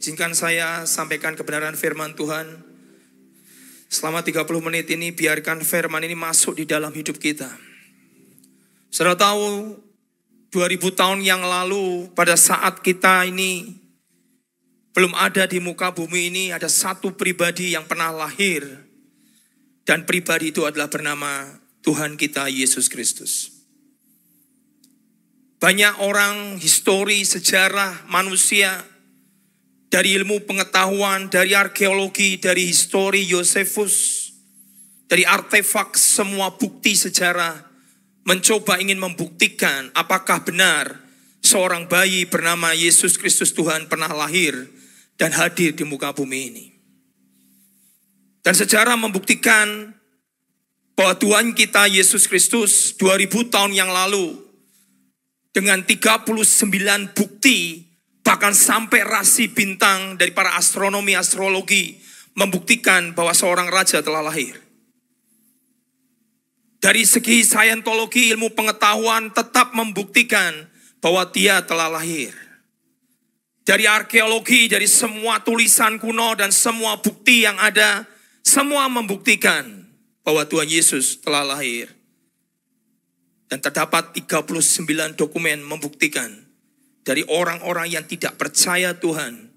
[0.00, 2.64] Izinkan saya sampaikan kebenaran firman Tuhan.
[3.92, 7.52] Selama 30 menit ini biarkan firman ini masuk di dalam hidup kita.
[8.88, 9.76] Saudara tahu
[10.48, 13.76] 2000 tahun yang lalu pada saat kita ini
[14.96, 18.64] belum ada di muka bumi ini ada satu pribadi yang pernah lahir
[19.84, 21.44] dan pribadi itu adalah bernama
[21.84, 23.52] Tuhan kita Yesus Kristus.
[25.60, 28.80] Banyak orang histori, sejarah, manusia,
[29.90, 34.30] dari ilmu pengetahuan, dari arkeologi, dari histori Yosefus,
[35.10, 37.58] dari artefak semua bukti sejarah,
[38.22, 40.94] mencoba ingin membuktikan apakah benar
[41.42, 44.54] seorang bayi bernama Yesus Kristus Tuhan pernah lahir
[45.18, 46.66] dan hadir di muka bumi ini.
[48.46, 49.90] Dan sejarah membuktikan
[50.94, 54.38] bahwa Tuhan kita Yesus Kristus 2000 tahun yang lalu
[55.50, 56.30] dengan 39
[57.10, 57.89] bukti
[58.30, 61.98] bahkan sampai rasi bintang dari para astronomi astrologi
[62.38, 64.54] membuktikan bahwa seorang raja telah lahir.
[66.78, 70.70] Dari segi saintologi ilmu pengetahuan tetap membuktikan
[71.02, 72.30] bahwa dia telah lahir.
[73.66, 78.06] Dari arkeologi, dari semua tulisan kuno dan semua bukti yang ada,
[78.46, 79.90] semua membuktikan
[80.22, 81.90] bahwa Tuhan Yesus telah lahir.
[83.50, 86.49] Dan terdapat 39 dokumen membuktikan
[87.10, 89.50] dari orang-orang yang tidak percaya Tuhan.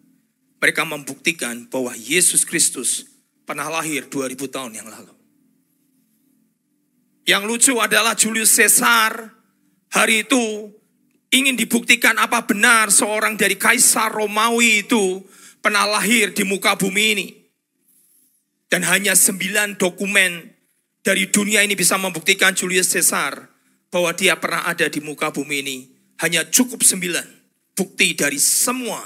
[0.57, 3.05] Mereka membuktikan bahwa Yesus Kristus
[3.45, 5.13] pernah lahir 2000 tahun yang lalu.
[7.29, 9.29] Yang lucu adalah Julius Caesar
[9.93, 10.73] hari itu
[11.29, 15.21] ingin dibuktikan apa benar seorang dari Kaisar Romawi itu
[15.61, 17.27] pernah lahir di muka bumi ini.
[18.65, 20.49] Dan hanya sembilan dokumen
[21.05, 23.45] dari dunia ini bisa membuktikan Julius Caesar
[23.93, 25.77] bahwa dia pernah ada di muka bumi ini.
[26.23, 27.42] Hanya cukup sembilan
[27.73, 29.01] bukti dari semua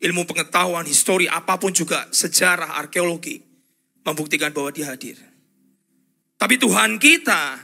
[0.00, 3.40] ilmu pengetahuan, histori, apa pun juga sejarah, arkeologi
[4.04, 5.18] membuktikan bahwa dia hadir.
[6.36, 7.58] Tapi Tuhan kita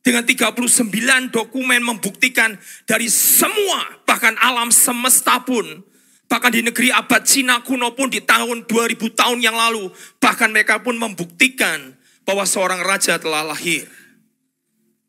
[0.00, 2.56] dengan 39 dokumen membuktikan
[2.88, 5.84] dari semua bahkan alam semesta pun
[6.24, 10.80] bahkan di negeri abad Cina kuno pun di tahun 2000 tahun yang lalu bahkan mereka
[10.80, 11.92] pun membuktikan
[12.24, 13.88] bahwa seorang raja telah lahir.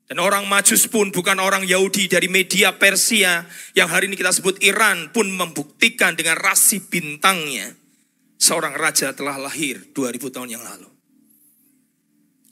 [0.10, 3.46] Dan orang Majus pun bukan orang Yahudi dari media Persia
[3.78, 7.78] yang hari ini kita sebut Iran pun membuktikan dengan rasi bintangnya
[8.42, 10.90] seorang raja telah lahir 2000 tahun yang lalu.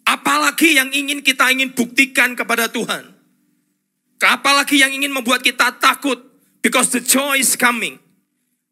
[0.06, 3.18] Apalagi yang ingin kita ingin buktikan kepada Tuhan.
[4.22, 6.22] Apalagi yang ingin membuat kita takut
[6.62, 7.98] because the joy is coming.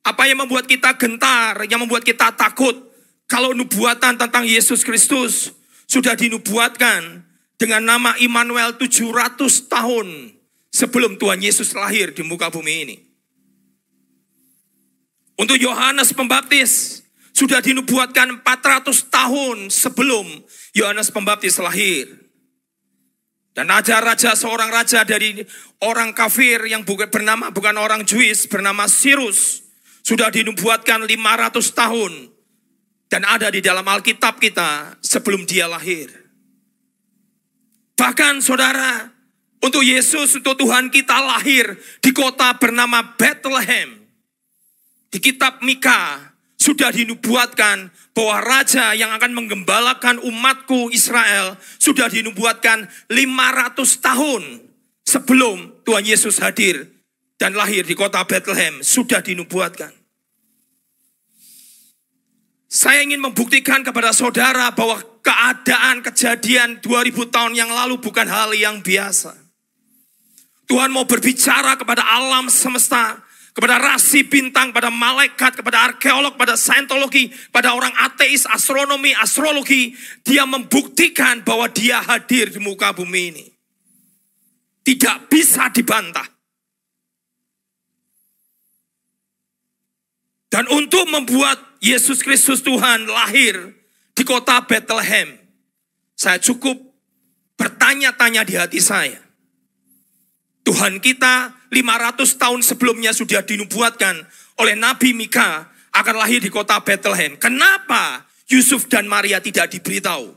[0.05, 2.77] Apa yang membuat kita gentar, yang membuat kita takut
[3.25, 5.49] kalau nubuatan tentang Yesus Kristus
[5.89, 7.25] sudah dinubuatkan
[7.55, 10.35] dengan nama Immanuel 700 tahun
[10.71, 12.97] sebelum Tuhan Yesus lahir di muka bumi ini.
[15.35, 17.03] Untuk Yohanes Pembaptis
[17.35, 20.23] sudah dinubuatkan 400 tahun sebelum
[20.71, 22.07] Yohanes Pembaptis lahir.
[23.55, 25.39] Dan raja-raja seorang raja dari
[25.79, 29.63] orang kafir yang bukan bernama bukan orang Jewish bernama Sirus
[30.03, 32.35] sudah dinubuatkan 500 tahun
[33.07, 36.24] dan ada di dalam Alkitab kita sebelum dia lahir.
[37.95, 39.15] Bahkan saudara,
[39.65, 41.73] untuk Yesus, untuk Tuhan kita lahir
[42.03, 44.05] di kota bernama Bethlehem.
[45.09, 54.05] Di kitab Mika sudah dinubuatkan bahwa raja yang akan menggembalakan umatku Israel sudah dinubuatkan 500
[54.05, 54.43] tahun
[55.07, 56.89] sebelum Tuhan Yesus hadir
[57.39, 60.04] dan lahir di kota Bethlehem sudah dinubuatkan.
[62.65, 68.81] Saya ingin membuktikan kepada saudara bahwa keadaan kejadian 2000 tahun yang lalu bukan hal yang
[68.81, 69.33] biasa.
[70.65, 73.21] Tuhan mau berbicara kepada alam semesta,
[73.53, 79.93] kepada rasi bintang, pada malaikat, kepada arkeolog, pada saintologi, pada orang ateis, astronomi, astrologi.
[80.25, 83.45] Dia membuktikan bahwa dia hadir di muka bumi ini.
[84.85, 86.25] Tidak bisa dibantah.
[90.49, 93.53] Dan untuk membuat Yesus Kristus Tuhan lahir
[94.17, 95.37] di kota Bethlehem.
[96.17, 96.81] Saya cukup
[97.61, 99.21] bertanya-tanya di hati saya.
[100.65, 104.17] Tuhan kita 500 tahun sebelumnya sudah dinubuatkan
[104.57, 107.37] oleh Nabi Mika akan lahir di kota Bethlehem.
[107.37, 110.33] Kenapa Yusuf dan Maria tidak diberitahu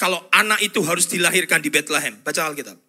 [0.00, 2.16] kalau anak itu harus dilahirkan di Bethlehem?
[2.24, 2.85] Baca Alkitab.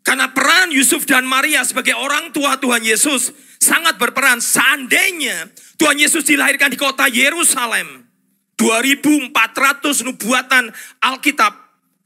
[0.00, 4.40] Karena peran Yusuf dan Maria sebagai orang tua Tuhan Yesus sangat berperan.
[4.40, 8.08] Seandainya Tuhan Yesus dilahirkan di kota Yerusalem,
[8.56, 10.72] 2400 nubuatan
[11.04, 11.52] Alkitab,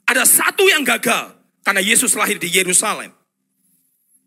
[0.05, 3.15] ada satu yang gagal karena Yesus lahir di Yerusalem.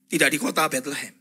[0.07, 1.13] Tidak di kota Bethlehem.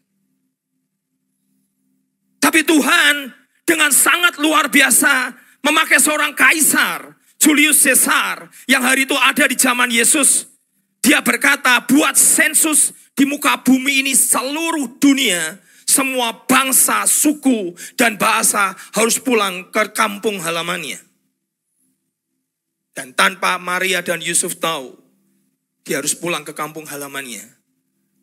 [2.39, 3.35] Tapi Tuhan
[3.67, 5.35] dengan sangat luar biasa
[5.67, 10.47] memakai seorang kaisar, Julius Caesar, yang hari itu ada di zaman Yesus.
[11.06, 15.55] Dia berkata, buat sensus di muka bumi ini seluruh dunia,
[15.87, 20.99] semua bangsa, suku, dan bahasa harus pulang ke kampung halamannya.
[22.91, 24.99] Dan tanpa Maria dan Yusuf tahu,
[25.87, 27.55] dia harus pulang ke kampung halamannya,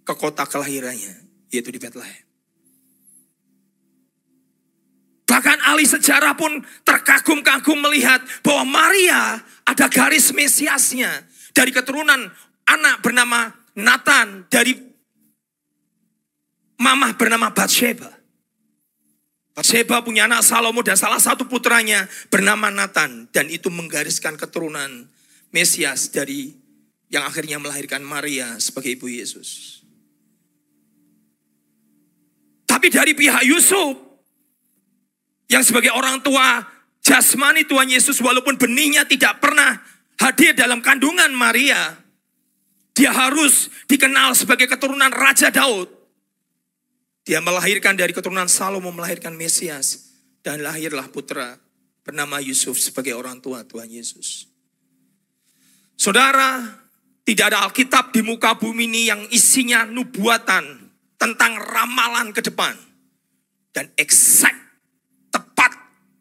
[0.03, 1.23] ke kota kelahirannya,
[1.55, 2.27] yaitu di Bethlehem.
[5.23, 11.09] Bahkan ahli sejarah pun terkagum-kagum melihat bahwa Maria ada garis Mesiasnya
[11.55, 12.27] dari keturunan
[12.67, 14.75] anak bernama Nathan dari
[16.79, 18.11] mamah bernama Bathsheba.
[19.53, 25.07] Bathsheba punya anak Salomo dan salah satu putranya bernama Nathan dan itu menggariskan keturunan
[25.53, 26.49] Mesias dari
[27.13, 29.81] yang akhirnya melahirkan Maria sebagai ibu Yesus.
[32.65, 33.93] Tapi dari pihak Yusuf
[35.45, 36.65] yang sebagai orang tua
[37.05, 39.77] jasmani Tuhan Yesus walaupun benihnya tidak pernah
[40.17, 42.02] hadir dalam kandungan Maria.
[42.93, 45.89] Dia harus dikenal sebagai keturunan Raja Daud.
[47.25, 50.13] Dia melahirkan dari keturunan Salomo melahirkan Mesias.
[50.43, 51.55] Dan lahirlah putra
[52.03, 54.45] bernama Yusuf sebagai orang tua Tuhan Yesus.
[55.95, 56.59] Saudara,
[57.23, 62.75] tidak ada Alkitab di muka bumi ini yang isinya nubuatan tentang ramalan ke depan.
[63.71, 64.63] Dan exact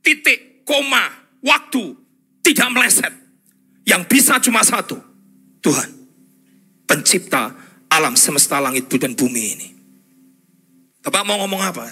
[0.02, 1.08] titik, koma,
[1.40, 1.94] waktu
[2.42, 3.14] tidak meleset.
[3.86, 4.98] Yang bisa cuma satu,
[5.62, 6.01] Tuhan.
[6.92, 7.56] Pencipta
[7.88, 9.68] alam semesta langit dan bumi ini.
[11.00, 11.88] Bapak mau ngomong apa?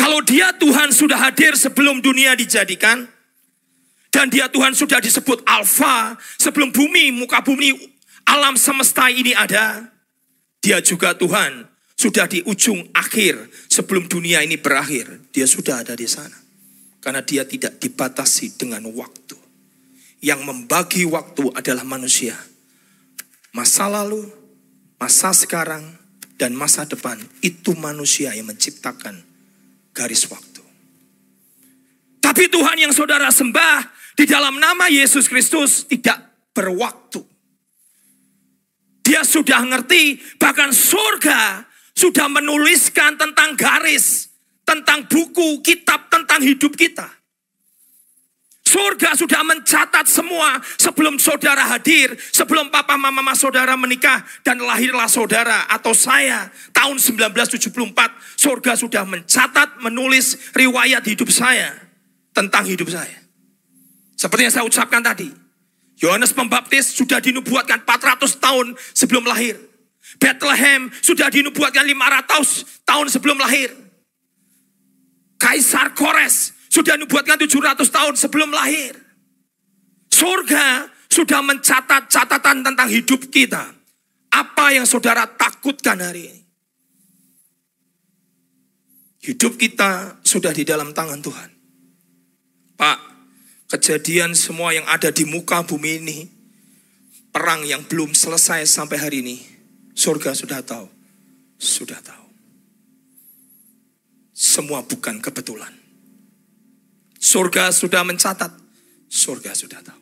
[0.00, 3.04] Kalau dia Tuhan sudah hadir sebelum dunia dijadikan,
[4.08, 7.76] dan dia Tuhan sudah disebut Alfa, sebelum bumi, muka bumi,
[8.24, 9.92] alam semesta ini ada,
[10.64, 11.68] dia juga Tuhan
[12.00, 15.20] sudah di ujung akhir sebelum dunia ini berakhir.
[15.36, 16.36] Dia sudah ada di sana.
[17.04, 19.36] Karena dia tidak dibatasi dengan waktu.
[20.24, 22.40] Yang membagi waktu adalah manusia.
[23.50, 24.26] Masa lalu,
[24.96, 25.82] masa sekarang,
[26.40, 27.20] dan masa depan.
[27.44, 29.20] Itu manusia yang menciptakan
[29.92, 30.64] garis waktu.
[32.20, 36.16] Tapi Tuhan yang saudara sembah di dalam nama Yesus Kristus tidak
[36.54, 37.20] berwaktu.
[39.04, 44.30] Dia sudah ngerti, bahkan surga sudah menuliskan tentang garis
[44.70, 47.19] tentang buku, kitab tentang hidup kita.
[48.70, 55.66] Surga sudah mencatat semua sebelum saudara hadir, sebelum papa mama saudara menikah dan lahirlah saudara
[55.66, 57.66] atau saya tahun 1974.
[58.38, 61.74] Surga sudah mencatat, menulis riwayat hidup saya
[62.30, 63.18] tentang hidup saya.
[64.14, 65.34] Seperti yang saya ucapkan tadi,
[65.98, 69.58] Yohanes Pembaptis sudah dinubuatkan 400 tahun sebelum lahir.
[70.22, 73.74] Bethlehem sudah dinubuatkan 500 tahun sebelum lahir.
[75.42, 78.94] Kaisar Kores sudah dibuatkan 700 tahun sebelum lahir.
[80.06, 83.74] Surga sudah mencatat catatan tentang hidup kita.
[84.30, 86.42] Apa yang saudara takutkan hari ini?
[89.20, 91.50] Hidup kita sudah di dalam tangan Tuhan.
[92.78, 92.98] Pak,
[93.74, 96.18] kejadian semua yang ada di muka bumi ini,
[97.34, 99.36] perang yang belum selesai sampai hari ini,
[99.92, 100.88] surga sudah tahu,
[101.60, 102.26] sudah tahu.
[104.32, 105.89] Semua bukan kebetulan.
[107.20, 108.48] Surga sudah mencatat,
[109.12, 110.00] surga sudah tahu.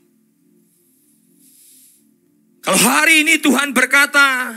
[2.63, 4.55] Kalau hari ini Tuhan berkata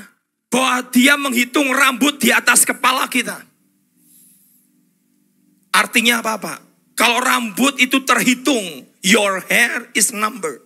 [0.52, 3.40] bahwa dia menghitung rambut di atas kepala kita.
[5.74, 6.60] Artinya apa Pak?
[6.94, 10.62] Kalau rambut itu terhitung, your hair is number.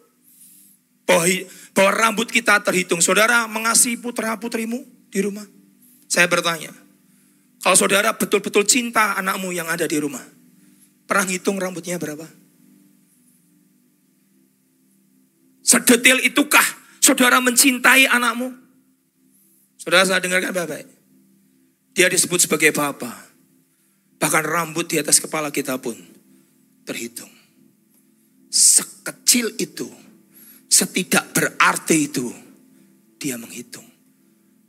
[1.05, 1.23] Bahwa,
[1.71, 2.99] bahwa rambut kita terhitung.
[2.99, 4.83] Saudara mengasihi putra putrimu
[5.13, 5.45] di rumah?
[6.09, 6.73] Saya bertanya,
[7.61, 10.21] kalau saudara betul-betul cinta anakmu yang ada di rumah,
[11.05, 12.25] pernah hitung rambutnya berapa?
[15.65, 16.65] Sedetil itukah
[17.01, 18.53] saudara mencintai anakmu?
[19.81, 20.87] Saudara saya dengarkan baik-baik.
[21.95, 23.33] Dia disebut sebagai Bapak.
[24.19, 25.95] Bahkan rambut di atas kepala kita pun
[26.85, 27.31] terhitung.
[28.49, 29.89] Sekecil itu,
[30.69, 32.29] setidak berarti itu,
[33.19, 33.85] dia menghitung.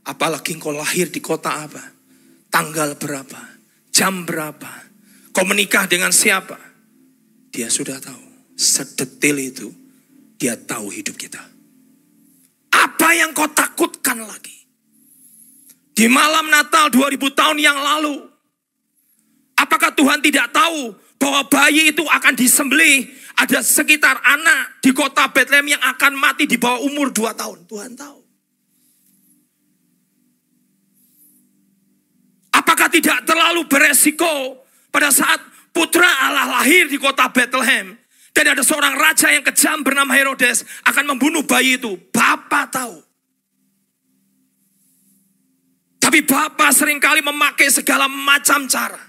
[0.07, 1.97] Apalagi engkau lahir di kota apa?
[2.57, 3.41] tanggal berapa,
[3.93, 4.73] jam berapa,
[5.37, 6.57] kau menikah dengan siapa.
[7.53, 8.25] Dia sudah tahu.
[8.57, 9.69] Sedetil itu,
[10.41, 11.45] dia tahu hidup kita.
[12.73, 14.57] Apa yang kau takutkan lagi?
[15.93, 18.17] Di malam Natal 2000 tahun yang lalu,
[19.61, 23.05] apakah Tuhan tidak tahu bahwa bayi itu akan disembelih?
[23.37, 27.69] Ada sekitar anak di kota Bethlehem yang akan mati di bawah umur 2 tahun.
[27.69, 28.21] Tuhan tahu.
[32.57, 34.65] Apakah tidak terlalu beresiko
[34.97, 35.45] pada saat
[35.77, 37.93] putra Allah lahir di kota Bethlehem.
[38.33, 42.01] Dan ada seorang raja yang kejam bernama Herodes akan membunuh bayi itu.
[42.09, 42.97] Bapak tahu.
[46.01, 49.01] Tapi Bapak sering kali memakai segala macam cara.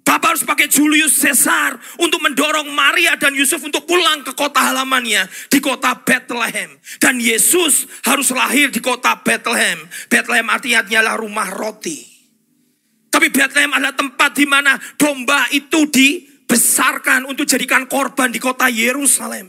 [0.00, 5.28] Bapak harus pakai Julius Caesar untuk mendorong Maria dan Yusuf untuk pulang ke kota halamannya
[5.52, 6.72] di kota Bethlehem.
[7.00, 9.82] Dan Yesus harus lahir di kota Bethlehem.
[10.08, 12.15] Bethlehem artinya adalah rumah roti.
[13.16, 19.48] Tapi Bethlehem adalah tempat di mana domba itu dibesarkan untuk jadikan korban di kota Yerusalem.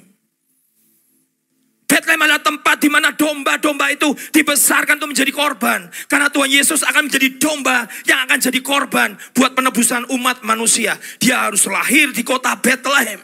[1.83, 5.83] Bethlehem adalah tempat di mana domba-domba itu dibesarkan untuk menjadi korban.
[6.07, 10.95] Karena Tuhan Yesus akan menjadi domba yang akan jadi korban buat penebusan umat manusia.
[11.19, 13.19] Dia harus lahir di kota Bethlehem.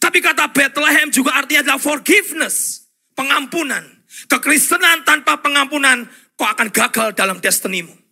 [0.00, 3.84] Tapi kata Bethlehem juga artinya adalah forgiveness, pengampunan.
[4.32, 6.08] Kekristenan tanpa pengampunan,
[6.40, 8.07] kau akan gagal dalam destinimu.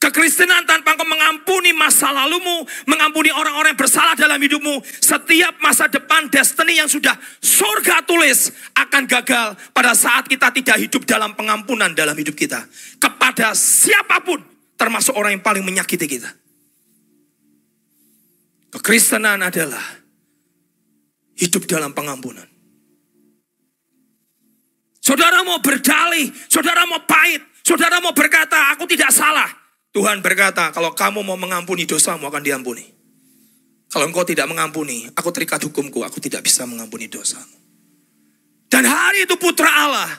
[0.00, 6.24] Kekristenan tanpa engkau mengampuni masa lalumu, mengampuni orang-orang yang bersalah dalam hidupmu, setiap masa depan
[6.32, 7.12] destiny yang sudah
[7.44, 8.48] surga tulis
[8.80, 12.64] akan gagal pada saat kita tidak hidup dalam pengampunan dalam hidup kita.
[12.96, 14.40] Kepada siapa pun,
[14.80, 16.32] termasuk orang yang paling menyakiti kita.
[18.72, 19.84] Kekristenan adalah
[21.36, 22.48] hidup dalam pengampunan.
[25.04, 29.59] Saudara mau berdalih, saudara mau pahit, saudara mau berkata, aku tidak salah.
[29.90, 32.86] Tuhan berkata, kalau kamu mau mengampuni dosamu akan diampuni.
[33.90, 37.58] Kalau engkau tidak mengampuni, aku terikat hukumku, aku tidak bisa mengampuni dosamu.
[38.70, 40.10] Dan hari itu putra Allah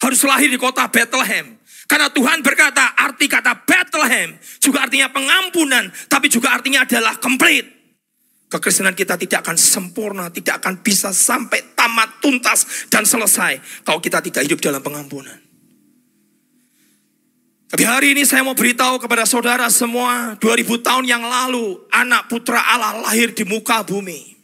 [0.00, 1.60] harus lahir di kota Bethlehem.
[1.84, 4.32] Karena Tuhan berkata, arti kata Bethlehem
[4.64, 7.68] juga artinya pengampunan, tapi juga artinya adalah komplit.
[8.48, 14.24] Kekristenan kita tidak akan sempurna, tidak akan bisa sampai tamat, tuntas, dan selesai kalau kita
[14.24, 15.47] tidak hidup dalam pengampunan.
[17.68, 22.64] Tapi hari ini saya mau beritahu kepada saudara semua, 2000 tahun yang lalu anak putra
[22.64, 24.40] Allah lahir di muka bumi.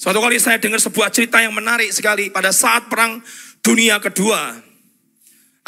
[0.00, 3.20] Suatu kali saya dengar sebuah cerita yang menarik sekali pada saat perang
[3.60, 4.56] dunia kedua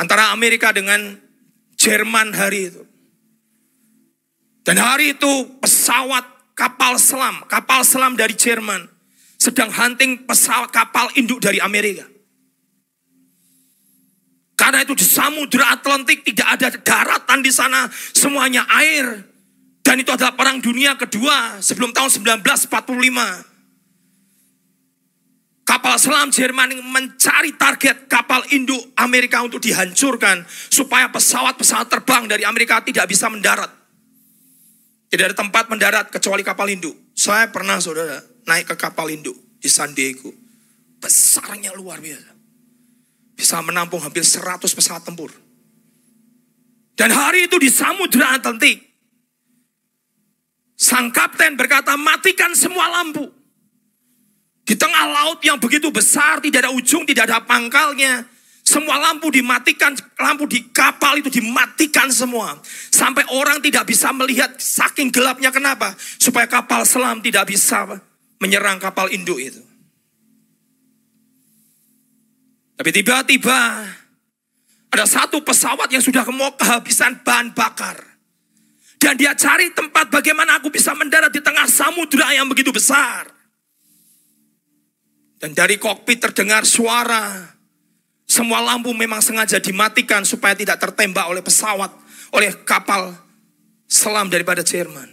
[0.00, 1.20] antara Amerika dengan
[1.76, 2.82] Jerman hari itu.
[4.64, 6.24] Dan hari itu pesawat
[6.56, 8.88] kapal selam, kapal selam dari Jerman
[9.36, 12.11] sedang hunting pesawat kapal induk dari Amerika.
[14.52, 19.24] Karena itu di Samudra Atlantik tidak ada daratan di sana, semuanya air.
[19.82, 22.70] Dan itu adalah perang dunia kedua sebelum tahun 1945.
[25.62, 32.82] Kapal selam Jerman mencari target kapal induk Amerika untuk dihancurkan supaya pesawat-pesawat terbang dari Amerika
[32.84, 33.70] tidak bisa mendarat.
[35.08, 36.94] Tidak ada tempat mendarat kecuali kapal induk.
[37.16, 40.32] Saya pernah saudara naik ke kapal induk di San Diego.
[41.02, 42.31] Besarnya luar biasa
[43.34, 45.32] bisa menampung hampir 100 pesawat tempur.
[46.92, 48.78] Dan hari itu di Samudra Atlantik,
[50.76, 53.26] sang kapten berkata, matikan semua lampu.
[54.62, 58.28] Di tengah laut yang begitu besar, tidak ada ujung, tidak ada pangkalnya.
[58.62, 59.90] Semua lampu dimatikan,
[60.22, 62.54] lampu di kapal itu dimatikan semua.
[62.94, 65.98] Sampai orang tidak bisa melihat saking gelapnya kenapa?
[65.98, 67.90] Supaya kapal selam tidak bisa
[68.38, 69.71] menyerang kapal induk itu.
[72.82, 73.86] Tapi tiba-tiba
[74.90, 77.94] ada satu pesawat yang sudah mau kehabisan bahan bakar.
[78.98, 83.30] Dan dia cari tempat bagaimana aku bisa mendarat di tengah samudera yang begitu besar.
[85.38, 87.54] Dan dari kokpit terdengar suara.
[88.26, 91.94] Semua lampu memang sengaja dimatikan supaya tidak tertembak oleh pesawat,
[92.34, 93.14] oleh kapal
[93.86, 95.06] selam daripada Jerman.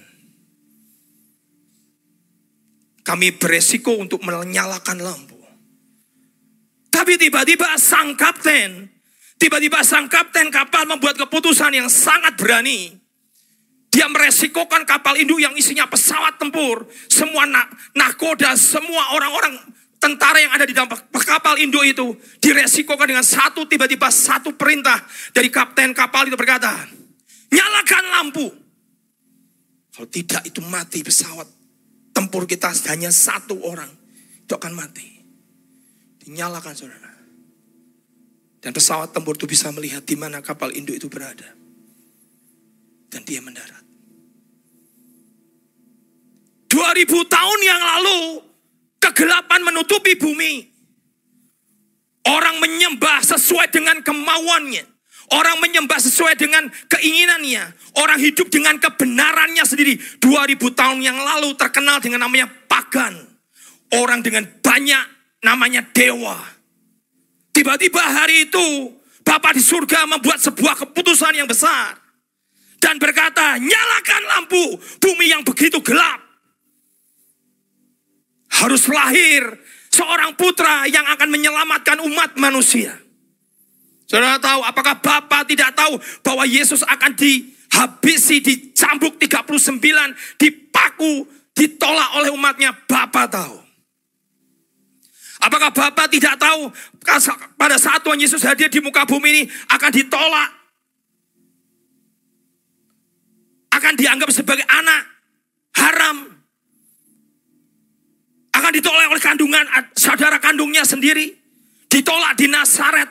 [3.05, 5.38] Kami beresiko untuk menyalakan lampu.
[6.99, 8.91] Tapi tiba-tiba sang kapten,
[9.39, 12.91] tiba-tiba sang kapten kapal membuat keputusan yang sangat berani.
[13.87, 19.55] Dia meresikokan kapal induk yang isinya pesawat tempur, semua nak, nakoda, semua orang-orang
[19.95, 24.99] tentara yang ada di dalam kapal induk itu diresikokan dengan satu tiba-tiba satu perintah
[25.31, 26.83] dari kapten kapal itu berkata,
[27.47, 28.47] nyalakan lampu.
[29.95, 31.47] Kalau tidak itu mati pesawat
[32.11, 33.87] tempur kita hanya satu orang
[34.43, 35.18] itu akan mati
[36.29, 37.11] nyalakan saudara.
[38.59, 41.47] Dan pesawat tempur itu bisa melihat di mana kapal induk itu berada.
[43.09, 43.81] Dan dia mendarat.
[46.69, 48.19] 2000 tahun yang lalu
[49.01, 50.69] kegelapan menutupi bumi.
[52.29, 54.85] Orang menyembah sesuai dengan kemauannya.
[55.33, 57.63] Orang menyembah sesuai dengan keinginannya.
[57.97, 59.97] Orang hidup dengan kebenarannya sendiri.
[60.21, 63.17] 2000 tahun yang lalu terkenal dengan namanya pagan.
[63.89, 66.37] Orang dengan banyak namanya dewa.
[67.55, 68.95] Tiba-tiba hari itu
[69.29, 72.01] Bapak di surga membuat sebuah keputusan yang besar.
[72.79, 76.23] dan berkata, nyalakan lampu bumi yang begitu gelap.
[78.55, 79.43] Harus lahir
[79.91, 82.95] seorang putra yang akan menyelamatkan umat manusia.
[84.07, 89.77] Saudara tahu, apakah Bapak tidak tahu bahwa Yesus akan dihabisi, dicambuk 39,
[90.39, 92.73] dipaku, ditolak oleh umatnya?
[92.87, 93.68] Bapak tahu.
[95.39, 96.67] Apakah Bapak tidak tahu
[97.55, 100.49] pada saat Tuhan Yesus hadir di muka bumi ini akan ditolak?
[103.71, 105.01] Akan dianggap sebagai anak
[105.79, 106.17] haram.
[108.51, 109.63] Akan ditolak oleh kandungan
[109.95, 111.31] saudara kandungnya sendiri.
[111.87, 113.07] Ditolak di Nazaret.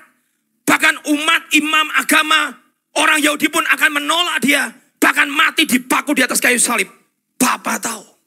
[0.69, 2.53] Bahkan umat imam agama
[3.01, 4.69] orang Yahudi pun akan menolak dia.
[5.01, 6.93] Bahkan mati dipaku di atas kayu salib.
[7.41, 8.18] Bapak tahu.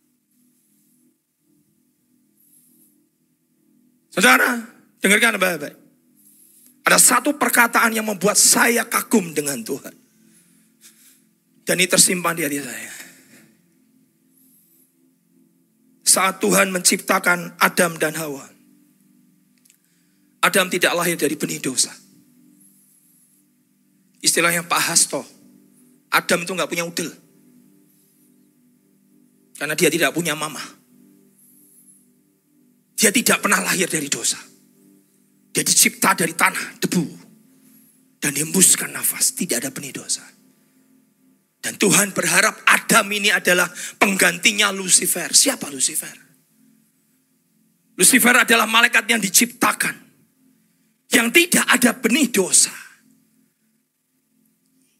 [4.12, 4.60] Saudara,
[5.00, 5.78] dengarkan baik-baik.
[6.84, 9.96] Ada satu perkataan yang membuat saya kagum dengan Tuhan.
[11.64, 12.94] Dan ini tersimpan di hati saya.
[16.04, 18.44] Saat Tuhan menciptakan Adam dan Hawa.
[20.44, 21.94] Adam tidak lahir dari benih dosa.
[24.20, 25.24] Istilahnya Pak Hasto.
[26.12, 27.14] Adam itu nggak punya udel.
[29.56, 30.81] Karena dia tidak punya mama.
[33.02, 34.38] Dia tidak pernah lahir dari dosa.
[35.50, 37.02] Dia dicipta dari tanah, debu.
[38.22, 40.22] Dan dihembuskan nafas, tidak ada benih dosa.
[41.58, 43.66] Dan Tuhan berharap Adam ini adalah
[43.98, 45.34] penggantinya Lucifer.
[45.34, 46.14] Siapa Lucifer?
[47.98, 49.98] Lucifer adalah malaikat yang diciptakan.
[51.10, 52.74] Yang tidak ada benih dosa.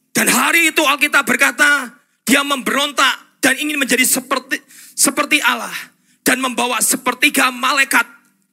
[0.10, 4.58] Dan hari itu Alkitab berkata, dia memberontak dan ingin menjadi seperti
[4.98, 5.91] seperti Allah
[6.22, 8.06] dan membawa sepertiga malaikat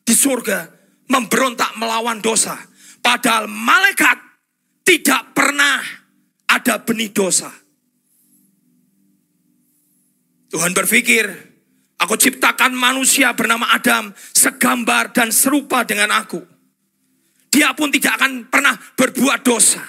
[0.05, 0.69] di surga
[1.09, 2.57] memberontak melawan dosa.
[3.01, 4.17] Padahal malaikat
[4.85, 5.81] tidak pernah
[6.49, 7.49] ada benih dosa.
[10.49, 11.29] Tuhan berpikir,
[12.01, 16.41] aku ciptakan manusia bernama Adam segambar dan serupa dengan aku.
[17.53, 19.85] Dia pun tidak akan pernah berbuat dosa.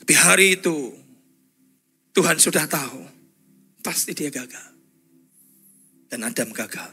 [0.00, 0.96] Tapi hari itu
[2.16, 3.00] Tuhan sudah tahu,
[3.84, 4.71] pasti dia gagal
[6.12, 6.92] dan Adam gagal.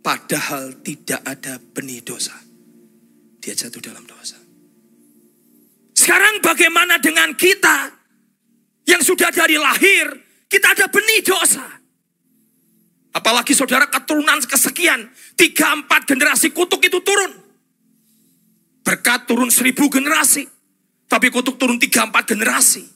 [0.00, 2.32] Padahal tidak ada benih dosa.
[3.44, 4.40] Dia jatuh dalam dosa.
[5.92, 7.92] Sekarang bagaimana dengan kita
[8.88, 10.08] yang sudah dari lahir,
[10.48, 11.68] kita ada benih dosa.
[13.12, 17.36] Apalagi saudara keturunan kesekian, tiga empat generasi kutuk itu turun.
[18.80, 20.46] Berkat turun seribu generasi,
[21.04, 22.86] tapi kutuk turun tiga empat generasi.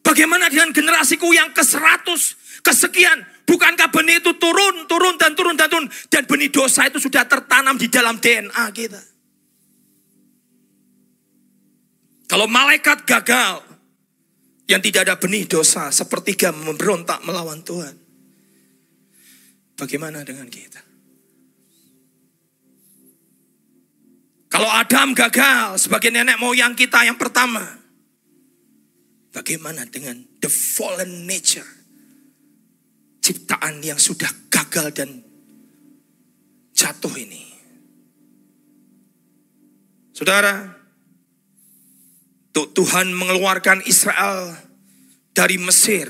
[0.00, 5.70] Bagaimana dengan generasiku yang ke seratus kesekian, Bukankah benih itu turun, turun, dan turun, dan
[5.70, 5.86] turun.
[6.10, 8.98] Dan benih dosa itu sudah tertanam di dalam DNA kita.
[12.26, 13.62] Kalau malaikat gagal,
[14.66, 17.94] yang tidak ada benih dosa, sepertiga memberontak melawan Tuhan.
[19.78, 20.82] Bagaimana dengan kita?
[24.50, 27.62] Kalau Adam gagal sebagai nenek moyang kita yang pertama,
[29.30, 31.75] bagaimana dengan the fallen nature?
[33.26, 35.10] Ciptaan yang sudah gagal dan
[36.70, 37.42] jatuh ini.
[40.14, 40.70] Saudara,
[42.54, 44.54] Tuhan mengeluarkan Israel
[45.34, 46.06] dari Mesir.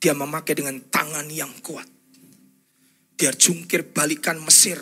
[0.00, 1.86] Dia memakai dengan tangan yang kuat.
[3.18, 4.80] Dia jungkir balikan Mesir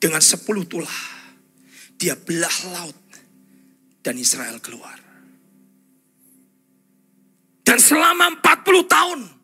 [0.00, 0.98] dengan sepuluh tulah.
[2.00, 2.98] Dia belah laut
[4.00, 4.96] dan Israel keluar.
[7.66, 9.35] Dan selama 40 tahun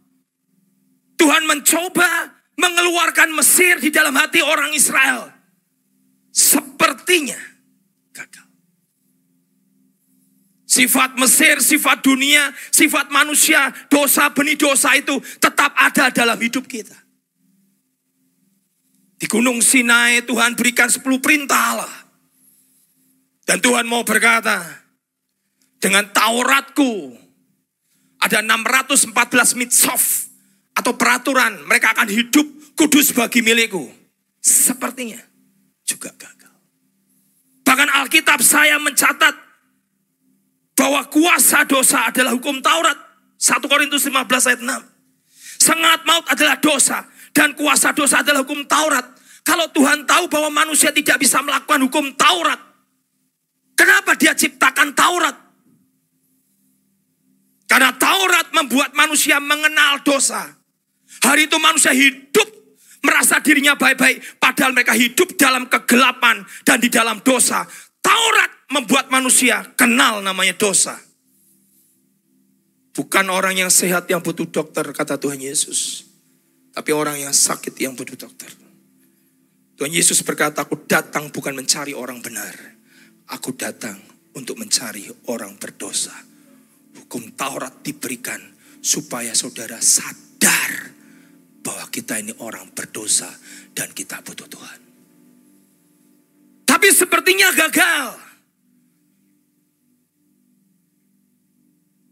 [1.22, 5.30] Tuhan mencoba mengeluarkan Mesir di dalam hati orang Israel.
[6.34, 7.38] Sepertinya
[8.10, 8.42] gagal.
[10.66, 16.98] Sifat Mesir, sifat dunia, sifat manusia, dosa benih dosa itu tetap ada dalam hidup kita.
[19.14, 21.94] Di Gunung Sinai Tuhan berikan 10 perintah Allah.
[23.46, 24.58] Dan Tuhan mau berkata,
[25.78, 27.14] dengan Tauratku
[28.18, 29.14] ada 614
[29.54, 30.31] mitsof
[30.72, 33.84] atau peraturan, mereka akan hidup kudus bagi milikku.
[34.42, 35.20] Sepertinya
[35.84, 36.54] juga gagal.
[37.62, 39.34] Bahkan Alkitab saya mencatat
[40.74, 42.98] bahwa kuasa dosa adalah hukum Taurat.
[43.38, 45.62] 1 Korintus 15 ayat 6.
[45.62, 49.02] Sengat maut adalah dosa dan kuasa dosa adalah hukum Taurat.
[49.42, 52.58] Kalau Tuhan tahu bahwa manusia tidak bisa melakukan hukum Taurat,
[53.74, 55.34] kenapa dia ciptakan Taurat?
[57.66, 60.61] Karena Taurat membuat manusia mengenal dosa.
[61.22, 62.48] Hari itu manusia hidup
[63.02, 67.66] merasa dirinya baik-baik, padahal mereka hidup dalam kegelapan dan di dalam dosa.
[68.02, 70.98] Taurat membuat manusia kenal namanya dosa.
[72.92, 76.04] Bukan orang yang sehat yang butuh dokter, kata Tuhan Yesus.
[76.72, 78.48] Tapi orang yang sakit yang butuh dokter.
[79.76, 82.52] Tuhan Yesus berkata, aku datang bukan mencari orang benar.
[83.32, 83.96] Aku datang
[84.36, 86.12] untuk mencari orang berdosa.
[86.92, 88.40] Hukum Taurat diberikan
[88.84, 90.91] supaya saudara sadar
[91.62, 93.30] bahwa kita ini orang berdosa
[93.72, 94.80] dan kita butuh Tuhan.
[96.66, 98.18] Tapi sepertinya gagal.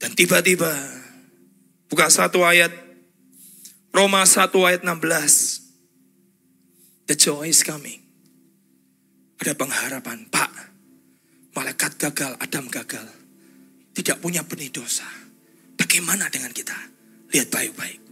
[0.01, 0.71] Dan tiba-tiba
[1.91, 2.73] buka satu ayat
[3.91, 7.11] Roma 1 ayat 16.
[7.11, 7.99] The joy is coming.
[9.43, 10.53] Ada pengharapan, Pak.
[11.59, 13.03] Malaikat gagal, Adam gagal.
[13.91, 15.11] Tidak punya benih dosa.
[15.75, 16.79] Bagaimana dengan kita?
[17.35, 18.10] Lihat baik-baik.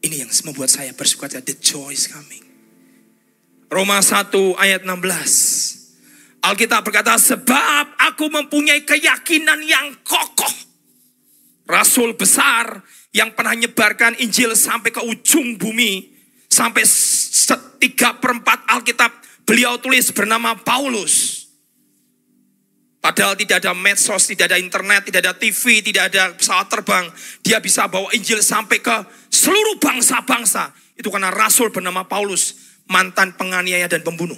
[0.00, 2.40] Ini yang membuat saya bersuka The joy is coming.
[3.70, 6.40] Roma 1 ayat 16.
[6.40, 10.50] Alkitab berkata, sebab aku mempunyai keyakinan yang kokoh.
[11.68, 12.80] Rasul besar
[13.12, 16.16] yang pernah menyebarkan Injil sampai ke ujung bumi.
[16.50, 16.82] Sampai
[17.78, 19.12] tiga perempat Alkitab
[19.46, 21.46] beliau tulis bernama Paulus.
[23.00, 27.04] Padahal tidak ada medsos, tidak ada internet, tidak ada TV, tidak ada pesawat terbang.
[27.40, 28.96] Dia bisa bawa Injil sampai ke
[29.40, 30.76] seluruh bangsa-bangsa.
[30.92, 34.36] Itu karena rasul bernama Paulus, mantan penganiaya dan pembunuh.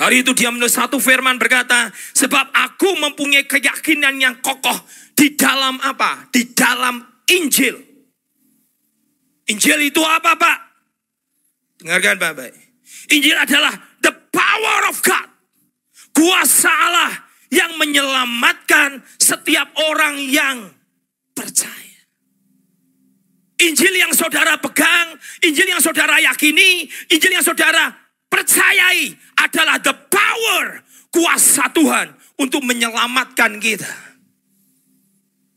[0.00, 4.74] Hari itu dia menulis satu firman berkata, sebab aku mempunyai keyakinan yang kokoh
[5.12, 6.32] di dalam apa?
[6.32, 6.98] Di dalam
[7.28, 7.76] Injil.
[9.52, 10.58] Injil itu apa Pak?
[11.84, 12.50] Dengarkan Bapak.
[13.12, 15.30] Injil adalah the power of God
[16.14, 17.12] kuasa Allah
[17.50, 20.70] yang menyelamatkan setiap orang yang
[21.34, 21.89] percaya.
[23.60, 27.92] Injil yang saudara pegang, Injil yang saudara yakini, Injil yang saudara
[28.32, 30.80] percayai adalah the power
[31.12, 33.92] kuasa Tuhan untuk menyelamatkan kita.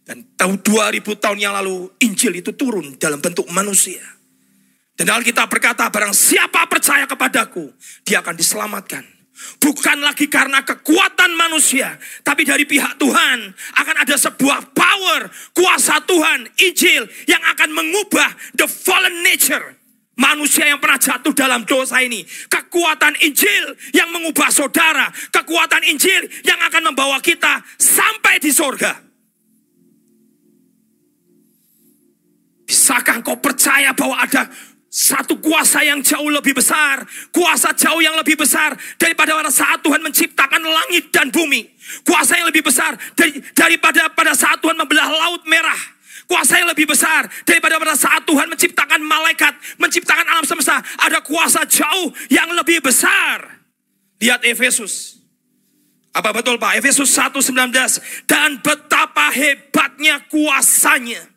[0.03, 4.03] Dan tahun 2000 tahun yang lalu Injil itu turun dalam bentuk manusia.
[4.93, 7.71] Dan Alkitab berkata barang siapa percaya kepadaku,
[8.03, 9.22] dia akan diselamatkan
[9.59, 13.39] Bukan lagi karena kekuatan manusia, tapi dari pihak Tuhan
[13.79, 18.29] akan ada sebuah power, kuasa Tuhan, Injil yang akan mengubah
[18.59, 19.79] the fallen nature.
[20.13, 22.21] Manusia yang pernah jatuh dalam dosa ini.
[22.45, 25.09] Kekuatan Injil yang mengubah saudara.
[25.09, 28.93] Kekuatan Injil yang akan membawa kita sampai di sorga.
[32.69, 34.45] Bisakah kau percaya bahwa ada
[34.93, 37.01] satu kuasa yang jauh lebih besar,
[37.33, 41.65] kuasa jauh yang lebih besar daripada pada saat Tuhan menciptakan langit dan bumi.
[42.05, 45.81] Kuasa yang lebih besar dari, daripada pada saat Tuhan membelah laut merah.
[46.29, 50.77] Kuasa yang lebih besar daripada pada saat Tuhan menciptakan malaikat, menciptakan alam semesta.
[51.01, 53.65] Ada kuasa jauh yang lebih besar.
[54.21, 55.17] Lihat Efesus.
[56.13, 56.77] Apa betul Pak?
[56.77, 57.49] Efesus 1.19.
[58.29, 61.32] Dan betapa hebatnya kuasanya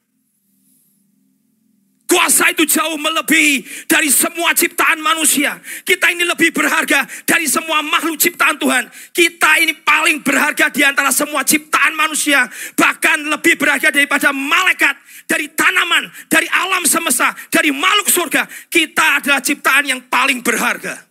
[2.17, 5.61] Kuasa itu jauh melebihi dari semua ciptaan manusia.
[5.85, 8.89] Kita ini lebih berharga dari semua makhluk ciptaan Tuhan.
[9.13, 12.49] Kita ini paling berharga di antara semua ciptaan manusia.
[12.73, 14.97] Bahkan lebih berharga daripada malaikat,
[15.29, 18.49] dari tanaman, dari alam semesta, dari makhluk surga.
[18.73, 21.06] Kita adalah ciptaan yang paling berharga.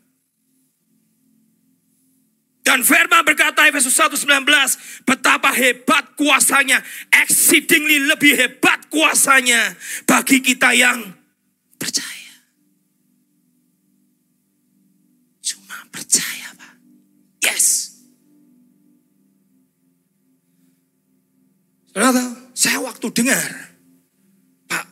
[2.66, 6.82] Dan firman berkata Efesus 1:19, betapa hebat kuasanya,
[7.14, 9.78] exceedingly lebih hebat kuasanya
[10.10, 11.14] bagi kita yang
[11.78, 12.34] percaya.
[15.46, 16.74] Cuma percaya, Pak.
[17.46, 17.94] Yes.
[21.94, 22.26] Saudara,
[22.58, 23.78] saya waktu dengar,
[24.66, 24.86] Pak,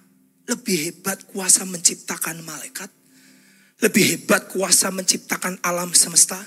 [0.45, 2.93] lebih hebat kuasa menciptakan malaikat,
[3.81, 6.37] lebih hebat kuasa menciptakan alam semesta,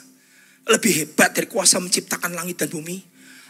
[0.67, 2.99] lebih hebat dari kuasa menciptakan langit dan bumi.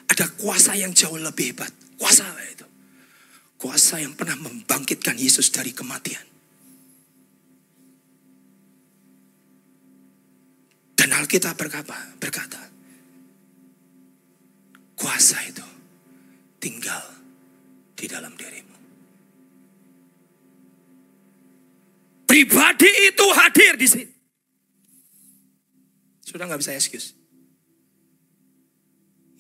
[0.07, 1.73] Ada kuasa yang jauh lebih hebat.
[1.97, 2.67] Kuasa apa itu?
[3.57, 6.23] Kuasa yang pernah membangkitkan Yesus dari kematian.
[10.97, 12.61] Dan Alkitab berkata, berkata,
[14.97, 15.65] kuasa itu
[16.61, 17.05] tinggal
[17.97, 18.77] di dalam dirimu.
[22.27, 24.16] Pribadi itu hadir di sini.
[26.37, 27.17] Sudah nggak bisa excuse.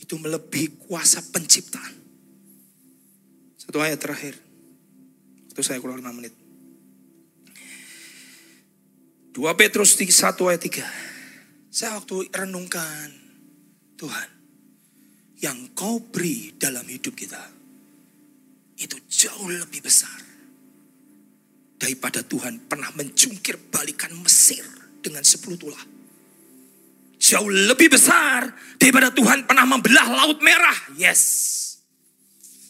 [0.00, 1.92] Itu melebihi kuasa penciptaan.
[3.60, 4.32] Satu ayat terakhir.
[5.52, 6.32] Itu saya keluar 5 menit.
[9.36, 10.08] 2 Petrus 1
[10.48, 11.68] ayat 3.
[11.68, 13.12] Saya waktu renungkan
[14.00, 14.28] Tuhan.
[15.44, 17.44] Yang kau beri dalam hidup kita.
[18.80, 20.16] Itu jauh lebih besar.
[21.76, 24.64] Daripada Tuhan pernah mencungkir balikan Mesir
[25.04, 25.95] dengan 10 tulah
[27.16, 30.76] jauh lebih besar daripada Tuhan pernah membelah laut merah.
[30.94, 31.52] Yes.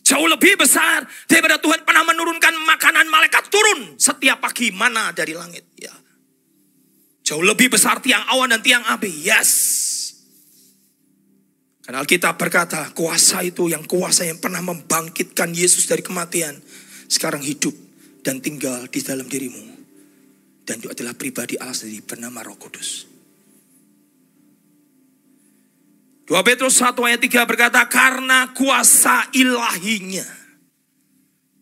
[0.06, 5.66] Jauh lebih besar daripada Tuhan pernah menurunkan makanan malaikat turun setiap pagi mana dari langit.
[5.74, 5.90] Ya.
[7.26, 9.11] Jauh lebih besar tiang awan dan tiang api.
[9.11, 9.50] Yes.
[11.82, 16.54] Karena Alkitab berkata kuasa itu yang kuasa yang pernah membangkitkan Yesus dari kematian.
[17.06, 17.74] Sekarang hidup
[18.22, 19.74] dan tinggal di dalam dirimu.
[20.66, 23.15] Dan itu adalah pribadi Allah sendiri bernama Roh Kudus.
[26.26, 30.26] 2 Petrus 1 ayat 3 berkata, karena kuasa ilahinya.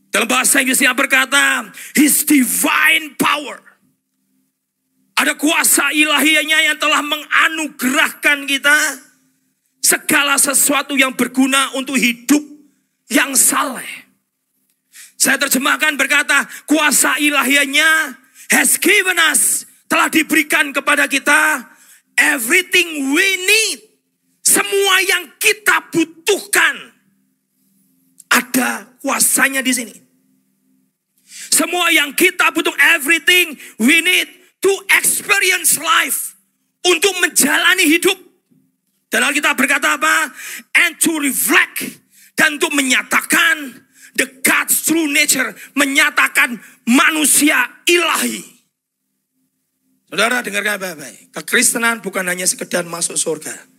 [0.08, 3.60] Dalam bahasa Inggrisnya berkata, His divine power.
[5.20, 8.78] Ada kuasa ilahinya yang telah menganugerahkan kita
[9.84, 12.40] segala sesuatu yang berguna untuk hidup
[13.12, 14.08] yang saleh.
[15.20, 18.16] Saya terjemahkan berkata, kuasa ilahinya
[18.48, 21.68] has given us, telah diberikan kepada kita
[22.16, 23.83] everything we need
[24.44, 26.76] semua yang kita butuhkan
[28.28, 29.96] ada kuasanya di sini.
[31.48, 34.28] Semua yang kita butuh, everything we need
[34.60, 36.36] to experience life.
[36.84, 38.20] Untuk menjalani hidup.
[39.08, 40.28] Dan kita berkata apa?
[40.76, 42.04] And to reflect.
[42.36, 43.80] Dan untuk menyatakan
[44.12, 45.56] the God's true nature.
[45.72, 48.44] Menyatakan manusia ilahi.
[50.12, 51.32] Saudara dengarkan baik-baik.
[51.32, 53.73] Kekristenan bukan hanya sekedar masuk surga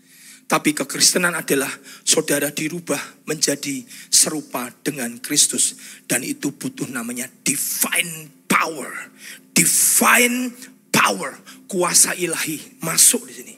[0.46, 1.70] tapi kekristenan adalah
[2.06, 3.82] saudara dirubah menjadi
[4.14, 5.74] serupa dengan Kristus.
[6.06, 9.10] Dan itu butuh namanya divine power.
[9.58, 10.54] Divine
[10.94, 11.34] power.
[11.66, 13.55] Kuasa ilahi masuk di sini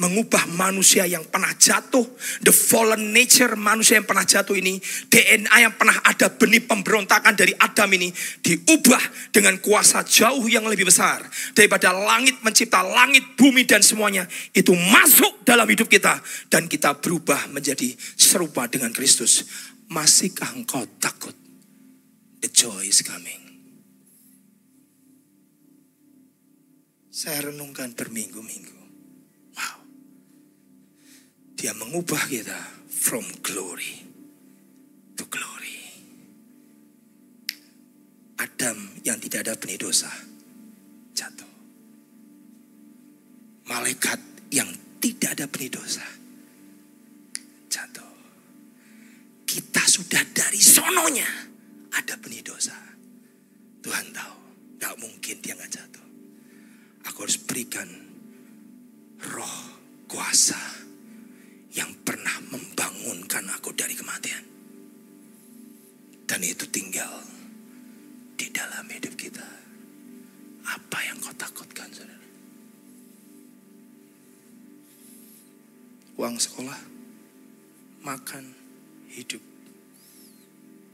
[0.00, 2.02] mengubah manusia yang pernah jatuh,
[2.40, 4.80] the fallen nature manusia yang pernah jatuh ini,
[5.12, 8.08] DNA yang pernah ada benih pemberontakan dari Adam ini
[8.40, 11.20] diubah dengan kuasa jauh yang lebih besar
[11.52, 14.24] daripada langit mencipta langit, bumi dan semuanya
[14.56, 16.16] itu masuk dalam hidup kita
[16.48, 19.44] dan kita berubah menjadi serupa dengan Kristus.
[19.92, 21.36] Masihkah engkau takut?
[22.40, 23.42] The joy is coming.
[27.12, 28.79] Saya renungkan berminggu-minggu.
[31.60, 32.56] Dia mengubah kita
[32.88, 34.00] from glory
[35.12, 35.76] to glory.
[38.40, 40.08] Adam yang tidak ada benih dosa
[41.12, 41.52] jatuh.
[43.68, 44.16] Malaikat
[44.48, 44.72] yang
[45.04, 46.00] tidak ada benih dosa
[47.68, 48.08] jatuh.
[49.44, 51.28] Kita sudah dari sononya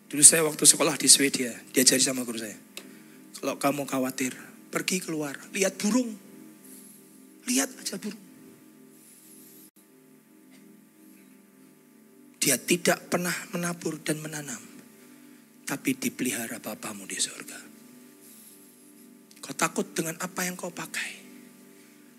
[0.07, 2.55] Dulu saya waktu sekolah di Swedia, diajari sama guru saya.
[3.42, 4.33] Kalau kamu khawatir,
[4.71, 6.14] pergi keluar, lihat burung.
[7.47, 8.27] Lihat aja burung.
[12.38, 14.62] Dia tidak pernah menabur dan menanam.
[15.66, 17.59] Tapi dipelihara Bapamu di surga.
[19.42, 21.11] Kau takut dengan apa yang kau pakai.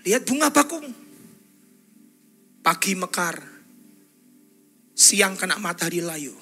[0.03, 0.83] Lihat bunga bakung.
[2.59, 3.39] Pagi mekar.
[4.91, 6.35] Siang kena matahari layu.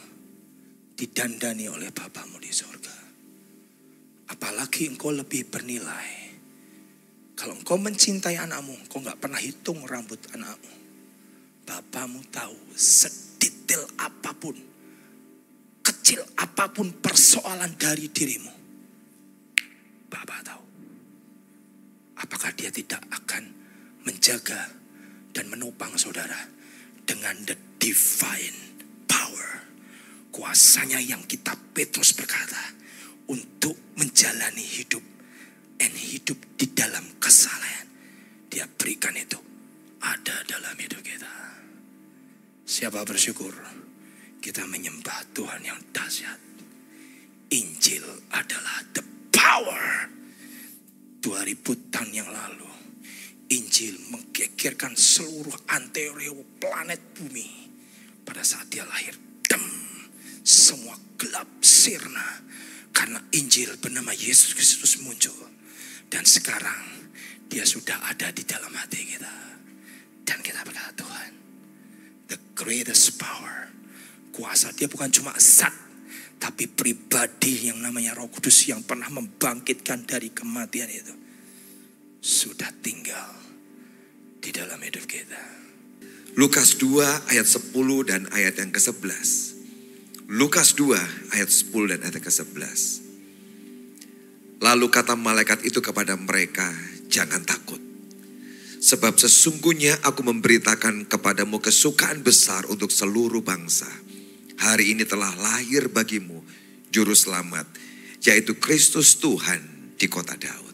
[0.96, 2.96] Didandani oleh Bapamu di surga.
[4.32, 6.10] Apalagi engkau lebih bernilai.
[7.36, 10.74] Kalau engkau mencintai anakmu, engkau nggak pernah hitung rambut anakmu.
[11.68, 14.56] Bapamu tahu sedetail apa pun,
[15.84, 18.54] kecil apa pun persoalan dari dirimu,
[20.08, 20.64] Bapak tahu.
[22.24, 23.44] Apakah dia tidak akan
[24.06, 24.72] menjaga
[25.36, 26.48] dan menopang saudara
[27.04, 28.56] dengan the divine
[29.12, 29.66] power.
[30.36, 32.60] Kuasanya yang kita Petrus berkata
[33.32, 35.00] untuk menjalani hidup
[35.80, 37.88] dan hidup di dalam kesalahan.
[38.52, 39.40] Dia berikan itu
[40.04, 41.32] ada dalam hidup kita.
[42.68, 43.56] Siapa bersyukur?
[44.44, 46.44] Kita menyembah Tuhan yang dahsyat.
[47.56, 48.04] Injil
[48.36, 50.12] adalah the power.
[51.24, 52.68] 2000 tahun yang lalu.
[53.56, 57.72] Injil menggegerkan seluruh antereo planet bumi.
[58.28, 59.16] Pada saat dia lahir.
[60.46, 62.46] Semua gelap sirna.
[62.94, 65.36] Karena Injil bernama Yesus Kristus muncul.
[66.08, 67.10] Dan sekarang
[67.50, 69.36] dia sudah ada di dalam hati kita.
[70.22, 71.32] Dan kita berkata Tuhan
[72.30, 73.70] the greatest power.
[74.36, 75.72] Kuasa dia bukan cuma zat,
[76.36, 81.16] tapi pribadi yang namanya Roh Kudus yang pernah membangkitkan dari kematian itu
[82.20, 83.32] sudah tinggal
[84.44, 85.40] di dalam hidup kita.
[86.36, 87.72] Lukas 2 ayat 10
[88.12, 89.55] dan ayat yang ke-11.
[90.26, 92.82] Lukas 2 ayat 10 dan ayat ke-11.
[94.58, 96.66] Lalu kata malaikat itu kepada mereka,
[97.06, 97.78] jangan takut.
[98.82, 103.86] Sebab sesungguhnya aku memberitakan kepadamu kesukaan besar untuk seluruh bangsa.
[104.58, 106.42] Hari ini telah lahir bagimu
[106.90, 107.70] juru selamat,
[108.26, 110.74] yaitu Kristus Tuhan di kota Daud.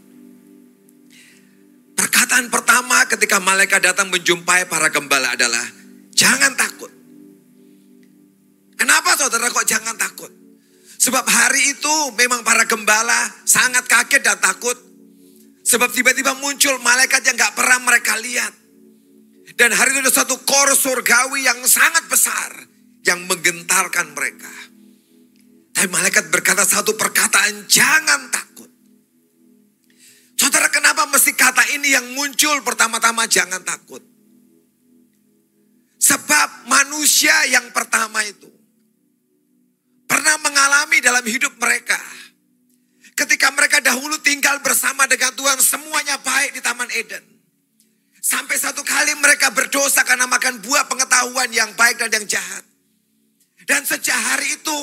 [1.99, 5.67] Perkataan pertama ketika malaikat datang menjumpai para gembala adalah,
[6.15, 7.00] jangan takut.
[8.81, 10.33] Kenapa saudara kok jangan takut?
[10.97, 14.73] Sebab hari itu memang para gembala sangat kaget dan takut.
[15.61, 18.49] Sebab tiba-tiba muncul malaikat yang gak pernah mereka lihat.
[19.53, 22.49] Dan hari itu ada satu kor surgawi yang sangat besar.
[23.05, 24.49] Yang menggentarkan mereka.
[25.77, 28.69] Tapi malaikat berkata satu perkataan, jangan takut.
[30.41, 34.01] Saudara kenapa mesti kata ini yang muncul pertama-tama jangan takut.
[36.01, 38.50] Sebab manusia yang pertama itu
[40.11, 41.95] pernah mengalami dalam hidup mereka.
[43.15, 47.23] Ketika mereka dahulu tinggal bersama dengan Tuhan, semuanya baik di Taman Eden.
[48.19, 52.67] Sampai satu kali mereka berdosa karena makan buah pengetahuan yang baik dan yang jahat.
[53.63, 54.77] Dan sejak hari itu,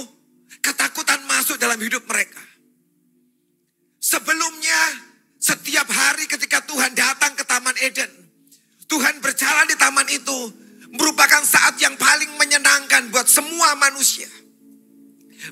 [0.64, 2.40] ketakutan masuk dalam hidup mereka.
[4.00, 4.80] Sebelumnya,
[5.36, 8.10] setiap hari ketika Tuhan datang ke Taman Eden,
[8.88, 10.38] Tuhan berjalan di taman itu
[10.96, 14.47] merupakan saat yang paling menyenangkan buat semua manusia.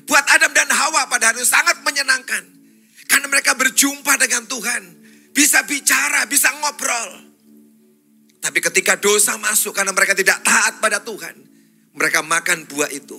[0.03, 2.43] Buat Adam dan Hawa pada hari itu sangat menyenangkan.
[3.07, 4.83] Karena mereka berjumpa dengan Tuhan.
[5.31, 7.27] Bisa bicara, bisa ngobrol.
[8.43, 11.35] Tapi ketika dosa masuk karena mereka tidak taat pada Tuhan.
[11.97, 13.17] Mereka makan buah itu.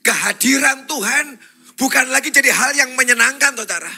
[0.00, 1.36] Kehadiran Tuhan
[1.76, 3.92] bukan lagi jadi hal yang menyenangkan saudara.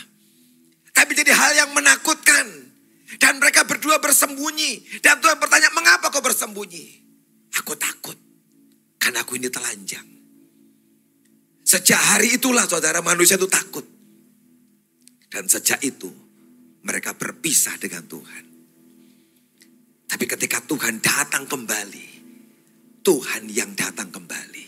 [0.97, 2.69] Tapi jadi hal yang menakutkan.
[3.17, 5.01] Dan mereka berdua bersembunyi.
[5.01, 6.87] Dan Tuhan bertanya, mengapa kau bersembunyi?
[7.57, 8.19] Aku takut.
[9.01, 10.18] Karena aku ini telanjang.
[11.69, 13.85] Sejak hari itulah saudara manusia itu takut.
[15.29, 16.09] Dan sejak itu
[16.81, 18.45] mereka berpisah dengan Tuhan.
[20.09, 22.09] Tapi ketika Tuhan datang kembali,
[23.05, 24.65] Tuhan yang datang kembali.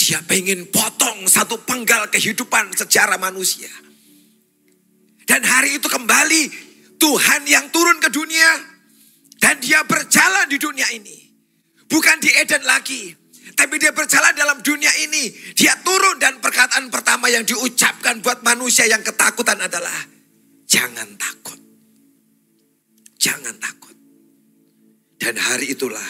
[0.00, 3.68] Dia pengen potong satu penggal kehidupan secara manusia.
[5.28, 6.42] Dan hari itu kembali
[6.96, 8.64] Tuhan yang turun ke dunia.
[9.36, 11.28] Dan dia berjalan di dunia ini.
[11.84, 13.23] Bukan di Eden lagi
[13.54, 15.30] tapi dia berjalan dalam dunia ini.
[15.54, 19.94] Dia turun dan perkataan pertama yang diucapkan buat manusia yang ketakutan adalah
[20.66, 21.58] jangan takut.
[23.18, 23.94] Jangan takut.
[25.16, 26.04] Dan hari itulah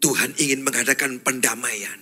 [0.00, 2.00] Tuhan ingin mengadakan pendamaian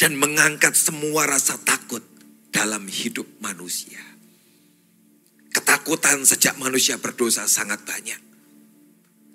[0.00, 2.02] dan mengangkat semua rasa takut
[2.48, 4.00] dalam hidup manusia.
[5.52, 8.20] Ketakutan sejak manusia berdosa sangat banyak.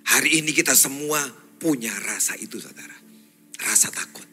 [0.06, 1.22] Hari ini kita semua
[1.62, 2.98] punya rasa itu saudara.
[3.62, 4.31] Rasa takut.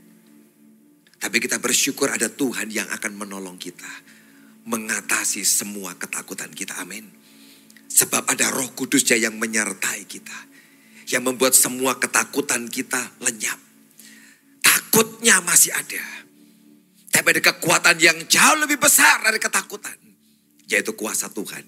[1.18, 3.90] Tapi kita bersyukur ada Tuhan yang akan menolong kita.
[4.70, 6.78] Mengatasi semua ketakutan kita.
[6.78, 7.10] Amin.
[7.90, 10.38] Sebab ada roh kudusnya yang menyertai kita.
[11.10, 13.58] Yang membuat semua ketakutan kita lenyap.
[14.62, 16.04] Takutnya masih ada.
[17.10, 19.98] Tapi ada kekuatan yang jauh lebih besar dari ketakutan.
[20.70, 21.66] Yaitu kuasa Tuhan.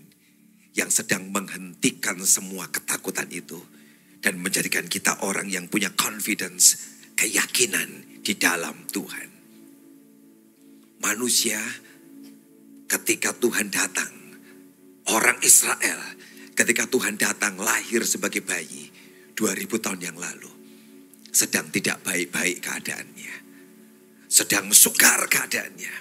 [0.79, 3.59] Yang sedang menghentikan semua ketakutan itu.
[4.21, 6.77] Dan menjadikan kita orang yang punya confidence,
[7.17, 9.30] keyakinan di dalam Tuhan
[11.01, 11.61] manusia
[12.87, 14.13] ketika Tuhan datang.
[15.11, 15.99] Orang Israel
[16.55, 18.93] ketika Tuhan datang lahir sebagai bayi
[19.35, 20.53] 2000 tahun yang lalu.
[21.35, 23.35] Sedang tidak baik-baik keadaannya.
[24.31, 25.95] Sedang sukar keadaannya.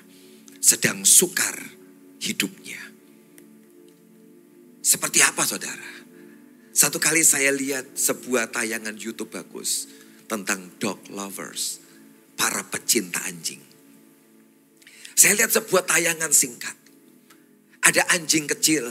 [0.61, 1.57] Sedang sukar
[2.21, 2.77] hidupnya.
[4.83, 5.89] Seperti apa saudara?
[6.73, 9.89] Satu kali saya lihat sebuah tayangan YouTube bagus
[10.29, 11.81] tentang dog lovers,
[12.37, 13.59] para pecinta anjing.
[15.19, 16.79] Saya lihat sebuah tayangan singkat.
[17.83, 18.87] Ada anjing kecil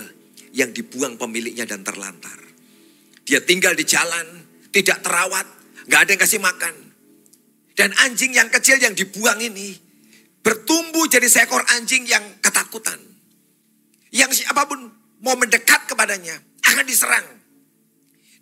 [0.52, 2.36] yang dibuang pemiliknya dan terlantar.
[3.24, 5.48] Dia tinggal di jalan, tidak terawat,
[5.88, 6.74] nggak ada yang kasih makan.
[7.72, 9.72] Dan anjing yang kecil yang dibuang ini
[10.44, 13.00] bertumbuh jadi seekor anjing yang ketakutan.
[14.12, 14.84] Yang siapa pun
[15.24, 17.24] mau mendekat kepadanya akan diserang.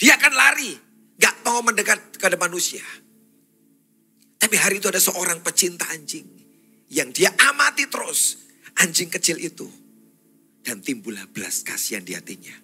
[0.02, 0.74] Dia akan lari,
[1.22, 2.82] nggak mau mendekat kepada manusia.
[4.42, 6.45] Tapi hari itu ada seorang pecinta anjing
[6.90, 8.46] yang dia amati terus
[8.78, 9.66] anjing kecil itu.
[10.66, 12.54] Dan timbullah belas kasihan di hatinya.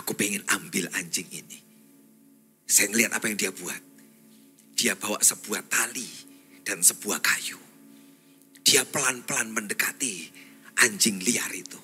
[0.00, 1.60] Aku pengen ambil anjing ini.
[2.64, 3.82] Saya ngeliat apa yang dia buat.
[4.72, 6.08] Dia bawa sebuah tali
[6.64, 7.60] dan sebuah kayu.
[8.64, 10.32] Dia pelan-pelan mendekati
[10.80, 11.76] anjing liar itu.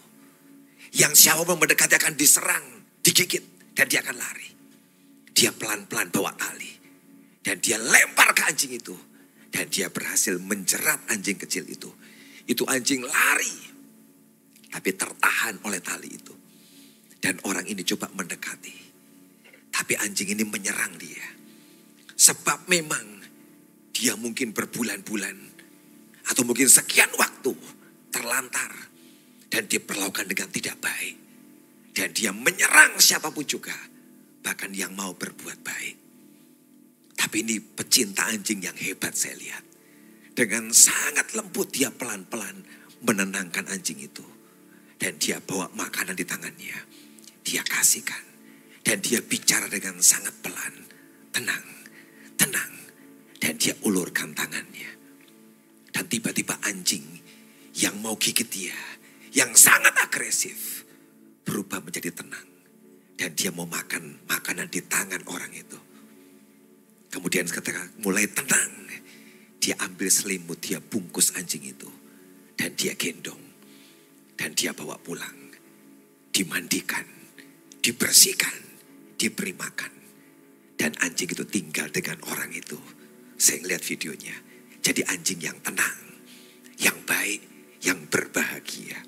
[0.96, 2.64] Yang siapa mendekati akan diserang,
[3.04, 3.44] digigit,
[3.76, 4.48] dan dia akan lari.
[5.36, 6.72] Dia pelan-pelan bawa tali.
[7.44, 8.96] Dan dia lempar ke anjing itu.
[9.48, 11.88] Dan dia berhasil menjerat anjing kecil itu.
[12.44, 13.56] Itu anjing lari.
[14.68, 16.34] Tapi tertahan oleh tali itu.
[17.18, 18.76] Dan orang ini coba mendekati.
[19.72, 21.26] Tapi anjing ini menyerang dia.
[22.18, 23.24] Sebab memang
[23.90, 25.36] dia mungkin berbulan-bulan.
[26.28, 27.52] Atau mungkin sekian waktu
[28.12, 28.72] terlantar.
[29.48, 31.16] Dan diperlakukan dengan tidak baik.
[31.96, 33.74] Dan dia menyerang siapa pun juga.
[34.44, 35.97] Bahkan yang mau berbuat baik.
[37.18, 39.66] Tapi ini pecinta anjing yang hebat saya lihat.
[40.38, 42.62] Dengan sangat lembut dia pelan-pelan
[43.02, 44.22] menenangkan anjing itu.
[44.94, 46.78] Dan dia bawa makanan di tangannya.
[47.42, 48.22] Dia kasihkan.
[48.86, 50.74] Dan dia bicara dengan sangat pelan.
[51.34, 51.66] Tenang,
[52.38, 52.72] tenang.
[53.42, 54.90] Dan dia ulurkan tangannya.
[55.90, 57.02] Dan tiba-tiba anjing
[57.74, 58.78] yang mau gigit dia.
[59.34, 60.86] Yang sangat agresif.
[61.42, 62.46] Berubah menjadi tenang.
[63.18, 65.87] Dan dia mau makan makanan di tangan orang itu.
[67.08, 68.72] Kemudian ketika mulai tenang,
[69.58, 71.88] dia ambil selimut, dia bungkus anjing itu.
[72.58, 73.40] Dan dia gendong.
[74.38, 75.50] Dan dia bawa pulang.
[76.30, 77.04] Dimandikan,
[77.80, 78.54] dibersihkan,
[79.18, 79.92] diberi makan.
[80.78, 82.78] Dan anjing itu tinggal dengan orang itu.
[83.34, 84.36] Saya ngeliat videonya.
[84.78, 85.98] Jadi anjing yang tenang,
[86.78, 87.42] yang baik,
[87.82, 89.02] yang berbahagia.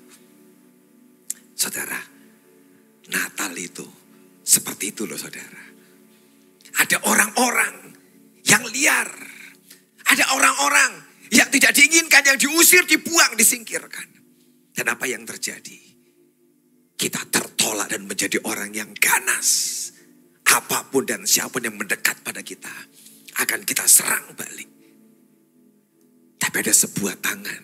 [1.55, 1.99] Saudara,
[3.11, 3.87] Natal itu
[4.43, 5.63] seperti itu loh saudara.
[6.79, 7.90] Ada orang-orang
[8.51, 9.09] yang liar.
[10.11, 10.91] Ada orang-orang
[11.31, 14.11] yang tidak diinginkan, yang diusir, dibuang, disingkirkan.
[14.75, 15.79] Dan apa yang terjadi?
[16.99, 19.79] Kita tertolak dan menjadi orang yang ganas.
[20.51, 22.71] Apa pun dan siapa pun yang mendekat pada kita,
[23.39, 24.67] akan kita serang balik.
[26.35, 27.63] Tapi ada sebuah tangan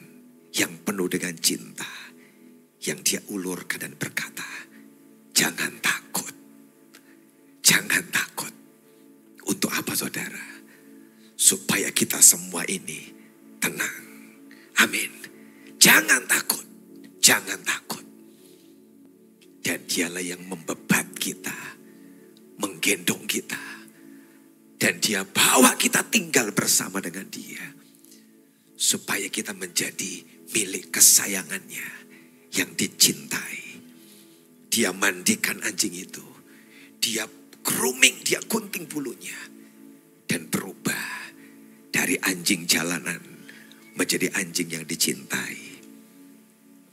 [0.55, 1.89] yang penuh dengan cinta.
[2.79, 4.47] Yang dia ulurkan dan berkata,
[5.35, 6.31] jangan takut.
[7.59, 8.53] Jangan takut.
[9.43, 10.56] Untuk apa saudara?
[11.37, 13.13] Supaya kita semua ini
[13.61, 14.03] tenang.
[14.81, 15.13] Amin.
[15.77, 16.65] Jangan takut,
[17.21, 18.03] jangan takut.
[19.61, 21.55] Dan dialah yang membebat kita,
[22.57, 23.61] menggendong kita.
[24.77, 27.61] Dan dia bawa kita tinggal bersama dengan dia.
[28.77, 30.21] Supaya kita menjadi
[30.53, 31.89] milik kesayangannya
[32.53, 33.81] yang dicintai.
[34.69, 36.25] Dia mandikan anjing itu.
[37.01, 37.25] Dia
[37.65, 39.37] grooming, dia gunting bulunya.
[40.29, 40.76] Dan berubah
[42.07, 43.19] dari anjing jalanan
[43.99, 45.59] menjadi anjing yang dicintai.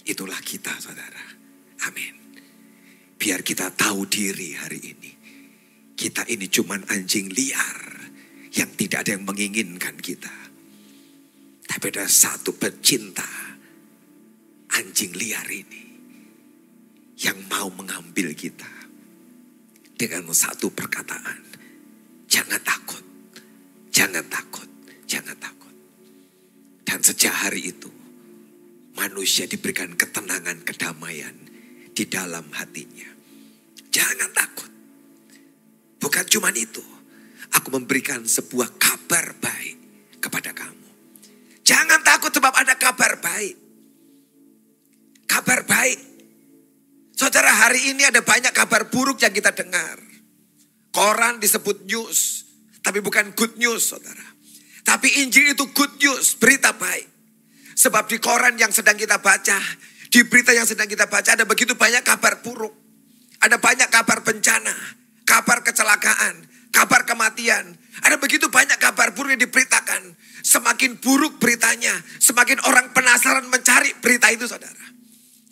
[0.02, 1.22] Itulah kita saudara.
[1.86, 2.34] Amin.
[3.14, 5.12] Biar kita tahu diri hari ini.
[5.94, 8.10] Kita ini cuman anjing liar
[8.58, 10.34] yang tidak ada yang menginginkan kita.
[11.62, 13.54] Tapi ada satu pecinta
[14.74, 15.82] anjing liar ini
[17.22, 18.90] yang mau mengambil kita
[19.94, 21.38] dengan satu perkataan.
[22.26, 23.04] Jangan takut.
[23.94, 24.73] Jangan takut.
[25.14, 25.74] Jangan takut.
[26.82, 27.86] Dan sejak hari itu,
[28.98, 31.38] manusia diberikan ketenangan, kedamaian
[31.94, 33.06] di dalam hatinya.
[33.94, 34.70] Jangan takut.
[36.02, 36.82] Bukan cuma itu.
[37.54, 39.78] Aku memberikan sebuah kabar baik
[40.18, 40.90] kepada kamu.
[41.62, 43.54] Jangan takut sebab ada kabar baik.
[45.30, 45.98] Kabar baik.
[47.14, 50.02] Saudara hari ini ada banyak kabar buruk yang kita dengar.
[50.90, 52.42] Koran disebut news.
[52.82, 54.33] Tapi bukan good news saudara.
[54.84, 57.08] Tapi Injil itu good news, berita baik.
[57.74, 59.58] Sebab di koran yang sedang kita baca,
[60.12, 62.70] di berita yang sedang kita baca ada begitu banyak kabar buruk.
[63.40, 64.76] Ada banyak kabar bencana,
[65.26, 67.76] kabar kecelakaan, kabar kematian.
[68.04, 70.14] Ada begitu banyak kabar buruk yang diberitakan.
[70.44, 74.84] Semakin buruk beritanya, semakin orang penasaran mencari berita itu saudara.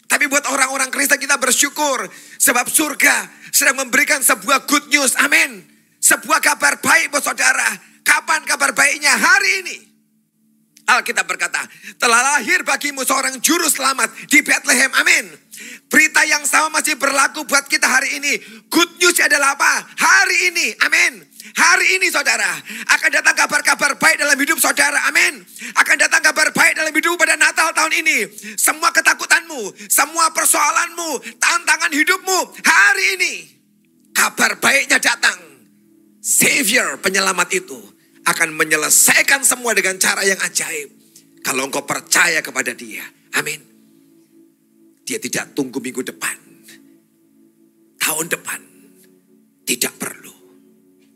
[0.07, 2.05] Tapi buat orang-orang Kristen kita bersyukur.
[2.37, 5.16] Sebab surga sedang memberikan sebuah good news.
[5.16, 5.64] Amin.
[6.05, 9.14] Sebuah kabar baik buat saudara Kapan kabar baiknya?
[9.14, 9.76] Hari ini.
[10.82, 11.62] Alkitab berkata,
[11.96, 14.90] telah lahir bagimu seorang juru selamat di Bethlehem.
[14.98, 15.30] Amin.
[15.86, 18.34] Berita yang sama masih berlaku buat kita hari ini.
[18.66, 19.72] Good news adalah apa?
[19.94, 20.66] Hari ini.
[20.82, 21.12] Amin.
[21.53, 22.48] Hari ini saudara,
[22.88, 25.07] akan datang kabar-kabar baik dalam hidup saudara.
[25.07, 25.44] Amin.
[25.78, 28.26] Akan datang kabar baik dalam hidup pada Natal tahun ini.
[28.57, 32.38] Semua ketakutanmu, semua persoalanmu, tantangan hidupmu.
[32.64, 33.34] Hari ini,
[34.16, 35.38] kabar baiknya datang.
[36.22, 37.91] Savior penyelamat itu
[38.23, 40.91] akan menyelesaikan semua dengan cara yang ajaib.
[41.43, 43.03] Kalau engkau percaya kepada dia.
[43.35, 43.59] Amin.
[45.03, 46.39] Dia tidak tunggu minggu depan.
[47.99, 48.61] Tahun depan.
[49.66, 50.35] Tidak perlu.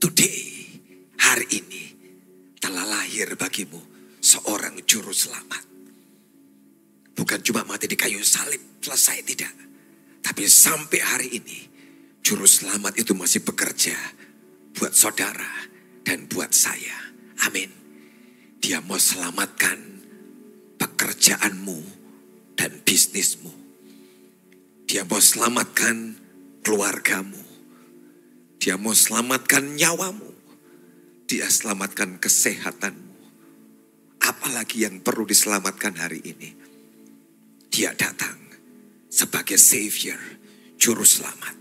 [0.02, 0.66] Today.
[1.22, 1.84] Hari ini.
[2.58, 3.78] Telah lahir bagimu.
[4.18, 5.62] Seorang juru selamat.
[7.14, 8.82] Bukan cuma mati di kayu salib.
[8.82, 9.54] Selesai tidak.
[10.26, 11.58] Tapi sampai hari ini.
[12.26, 13.94] Juru selamat itu masih bekerja.
[14.74, 15.75] Buat saudara
[16.06, 16.94] dan buat saya.
[17.42, 17.68] Amin.
[18.62, 19.76] Dia mau selamatkan
[20.78, 21.78] pekerjaanmu
[22.54, 23.50] dan bisnismu.
[24.86, 26.14] Dia mau selamatkan
[26.62, 27.42] keluargamu.
[28.62, 30.30] Dia mau selamatkan nyawamu.
[31.26, 33.18] Dia selamatkan kesehatanmu.
[34.22, 36.50] Apalagi yang perlu diselamatkan hari ini.
[37.66, 38.38] Dia datang
[39.10, 40.18] sebagai savior,
[40.78, 41.58] juru selamat.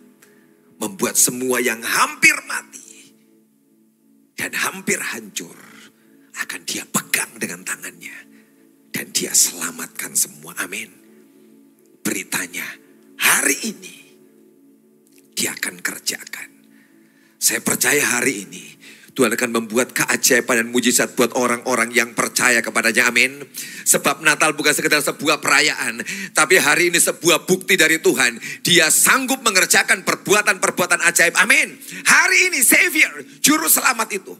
[0.80, 2.85] Membuat semua yang hampir mati
[4.36, 5.56] dan hampir hancur
[6.36, 8.16] akan dia pegang dengan tangannya
[8.92, 10.52] dan dia selamatkan semua.
[10.60, 10.92] Amin.
[12.04, 12.68] Beritanya
[13.20, 13.98] hari ini
[15.36, 16.50] dia akan kerjakan.
[17.40, 18.75] Saya percaya hari ini
[19.16, 23.08] Tuhan akan membuat keajaiban dan mujizat buat orang-orang yang percaya kepadanya.
[23.08, 23.40] Amin.
[23.88, 26.04] Sebab Natal bukan sekedar sebuah perayaan.
[26.36, 28.36] Tapi hari ini sebuah bukti dari Tuhan.
[28.60, 31.32] Dia sanggup mengerjakan perbuatan-perbuatan ajaib.
[31.40, 31.80] Amin.
[32.04, 34.36] Hari ini Savior, Juru Selamat itu.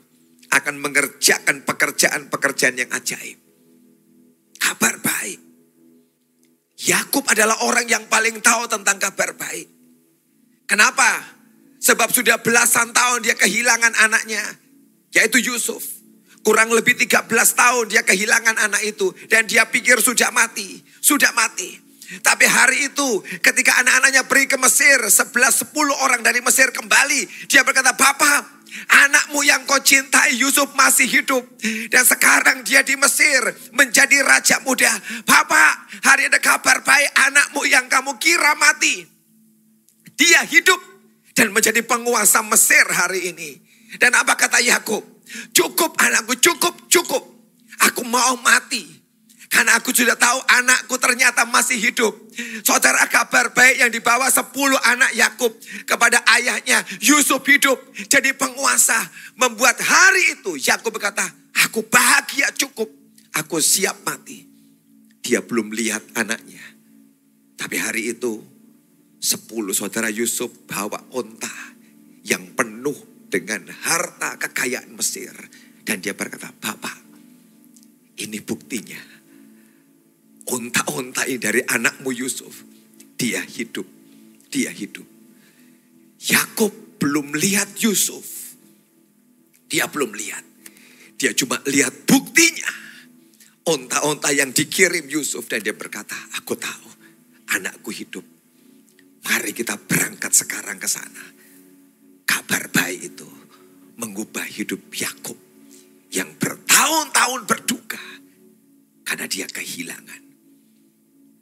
[0.52, 3.40] Akan mengerjakan pekerjaan-pekerjaan yang ajaib.
[4.60, 5.40] Kabar baik.
[6.84, 9.72] Yakub adalah orang yang paling tahu tentang kabar baik.
[10.68, 11.24] Kenapa?
[11.80, 14.65] Sebab sudah belasan tahun dia kehilangan anaknya
[15.16, 15.82] yaitu Yusuf.
[16.46, 19.10] Kurang lebih 13 tahun dia kehilangan anak itu.
[19.26, 20.78] Dan dia pikir sudah mati.
[21.02, 21.74] Sudah mati.
[22.22, 25.02] Tapi hari itu ketika anak-anaknya pergi ke Mesir.
[25.02, 25.74] 11-10
[26.06, 27.50] orang dari Mesir kembali.
[27.50, 28.56] Dia berkata, Bapak
[28.86, 31.42] anakmu yang kau cintai Yusuf masih hidup.
[31.90, 33.42] Dan sekarang dia di Mesir
[33.74, 34.94] menjadi raja muda.
[35.26, 39.02] Bapak hari ada kabar baik anakmu yang kamu kira mati.
[40.14, 40.78] Dia hidup
[41.34, 43.65] dan menjadi penguasa Mesir hari ini.
[44.00, 45.02] Dan apa kata Yakub?
[45.52, 47.24] Cukup anakku, cukup, cukup.
[47.92, 48.96] Aku mau mati.
[49.56, 52.12] Karena aku sudah tahu anakku ternyata masih hidup.
[52.66, 54.52] Saudara kabar baik yang dibawa 10
[54.84, 55.56] anak Yakub
[55.88, 57.80] kepada ayahnya Yusuf hidup
[58.12, 59.00] jadi penguasa.
[59.40, 61.24] Membuat hari itu Yakub berkata,
[61.56, 62.92] aku bahagia cukup.
[63.36, 64.44] Aku siap mati.
[65.24, 66.64] Dia belum lihat anaknya.
[67.56, 68.44] Tapi hari itu
[69.24, 71.52] 10 saudara Yusuf bawa onta
[72.28, 75.36] yang penuh dengan harta kekayaan Mesir.
[75.84, 77.04] Dan dia berkata, Bapak,
[78.24, 78.98] ini buktinya.
[80.56, 82.64] Unta-unta ini dari anakmu Yusuf.
[83.20, 83.86] Dia hidup,
[84.48, 85.04] dia hidup.
[86.24, 88.56] Yakub belum lihat Yusuf.
[89.68, 90.46] Dia belum lihat.
[91.20, 92.72] Dia cuma lihat buktinya.
[93.66, 96.90] Onta-onta yang dikirim Yusuf dan dia berkata, aku tahu
[97.58, 98.24] anakku hidup.
[99.26, 101.45] Mari kita berangkat sekarang ke sana
[102.46, 103.26] kabar baik itu
[103.98, 105.34] mengubah hidup Yakub
[106.14, 108.06] yang bertahun-tahun berduka
[109.02, 110.22] karena dia kehilangan.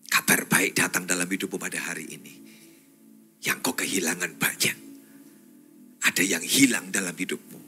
[0.08, 2.34] Kabar baik datang dalam hidupmu pada hari ini.
[3.44, 4.78] Yang kau kehilangan banyak.
[6.08, 7.60] Ada yang hilang dalam hidupmu.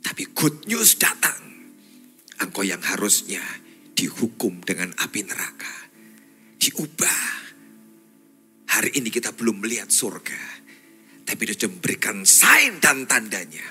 [0.00, 1.68] Tapi good news datang.
[2.40, 3.44] Engkau yang harusnya
[3.92, 5.92] dihukum dengan api neraka.
[6.56, 7.44] Diubah.
[8.72, 10.63] Hari ini kita belum melihat surga
[11.34, 13.66] tapi dia memberikan sign dan tandanya.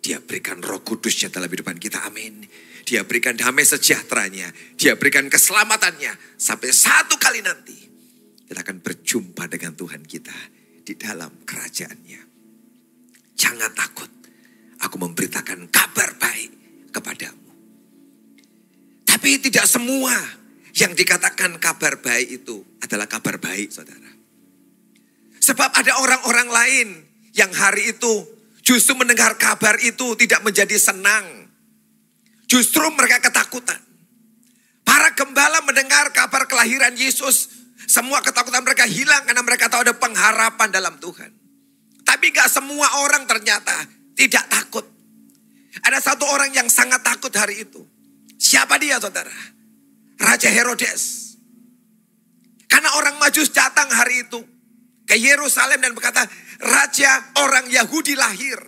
[0.00, 2.08] Dia berikan roh kudusnya dalam hidupan kita.
[2.08, 2.40] Amin.
[2.88, 4.48] Dia berikan damai sejahteranya.
[4.80, 6.40] Dia berikan keselamatannya.
[6.40, 7.76] Sampai satu kali nanti.
[8.48, 10.32] Kita akan berjumpa dengan Tuhan kita.
[10.80, 12.20] Di dalam kerajaannya.
[13.36, 14.08] Jangan takut.
[14.80, 16.50] Aku memberitakan kabar baik
[16.96, 17.52] kepadamu.
[19.04, 20.16] Tapi tidak semua
[20.80, 24.09] yang dikatakan kabar baik itu adalah kabar baik saudara.
[25.50, 26.88] Sebab ada orang-orang lain
[27.34, 28.22] yang hari itu
[28.62, 31.50] justru mendengar kabar itu tidak menjadi senang.
[32.46, 33.82] Justru mereka ketakutan.
[34.86, 37.50] Para gembala mendengar kabar kelahiran Yesus,
[37.90, 41.34] semua ketakutan mereka hilang karena mereka tahu ada pengharapan dalam Tuhan.
[42.06, 43.74] Tapi gak semua orang ternyata
[44.14, 44.86] tidak takut.
[45.82, 47.82] Ada satu orang yang sangat takut hari itu.
[48.38, 49.34] Siapa dia saudara?
[50.14, 51.34] Raja Herodes.
[52.70, 54.59] Karena orang majus datang hari itu
[55.10, 56.22] ke Yerusalem dan berkata,
[56.62, 58.62] Raja orang Yahudi lahir.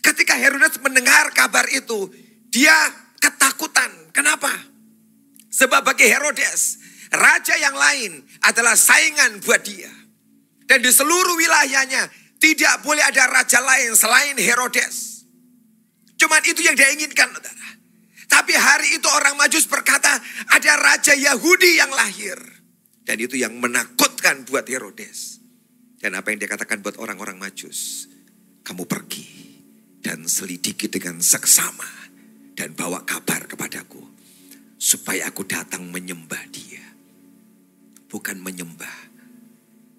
[0.00, 2.08] Ketika Herodes mendengar kabar itu,
[2.48, 2.72] dia
[3.20, 4.16] ketakutan.
[4.16, 4.48] Kenapa?
[5.52, 6.80] Sebab bagi Herodes,
[7.12, 9.92] raja yang lain adalah saingan buat dia.
[10.64, 12.08] Dan di seluruh wilayahnya
[12.40, 15.28] tidak boleh ada raja lain selain Herodes.
[16.16, 17.28] Cuman itu yang dia inginkan.
[18.30, 20.16] Tapi hari itu orang Majus berkata,
[20.48, 22.59] ada raja Yahudi yang lahir.
[23.10, 25.42] Dan itu yang menakutkan buat Herodes.
[25.98, 28.06] Dan apa yang dia katakan buat orang-orang majus.
[28.62, 29.26] Kamu pergi
[29.98, 31.90] dan selidiki dengan seksama.
[32.54, 33.98] Dan bawa kabar kepadaku.
[34.78, 36.86] Supaya aku datang menyembah dia.
[38.06, 39.10] Bukan menyembah.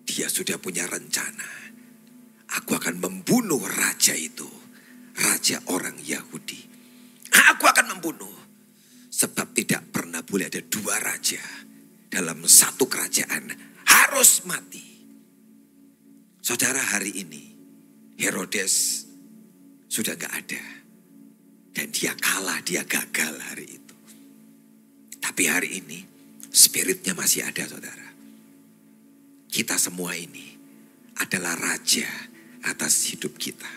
[0.07, 1.75] Dia sudah punya rencana.
[2.63, 4.47] Aku akan membunuh raja itu.
[5.19, 6.63] Raja orang Yahudi.
[7.27, 8.39] Aku akan membunuh.
[9.11, 11.70] Sebab tidak pernah boleh ada dua raja
[12.11, 13.47] dalam satu kerajaan.
[13.87, 14.83] Harus mati.
[16.43, 17.43] Saudara hari ini
[18.19, 19.07] Herodes
[19.87, 20.63] sudah gak ada.
[21.71, 23.95] Dan dia kalah, dia gagal hari itu.
[25.23, 26.03] Tapi hari ini
[26.51, 28.11] spiritnya masih ada saudara.
[29.47, 30.51] Kita semua ini
[31.15, 32.07] adalah raja
[32.67, 33.71] atas hidup kita.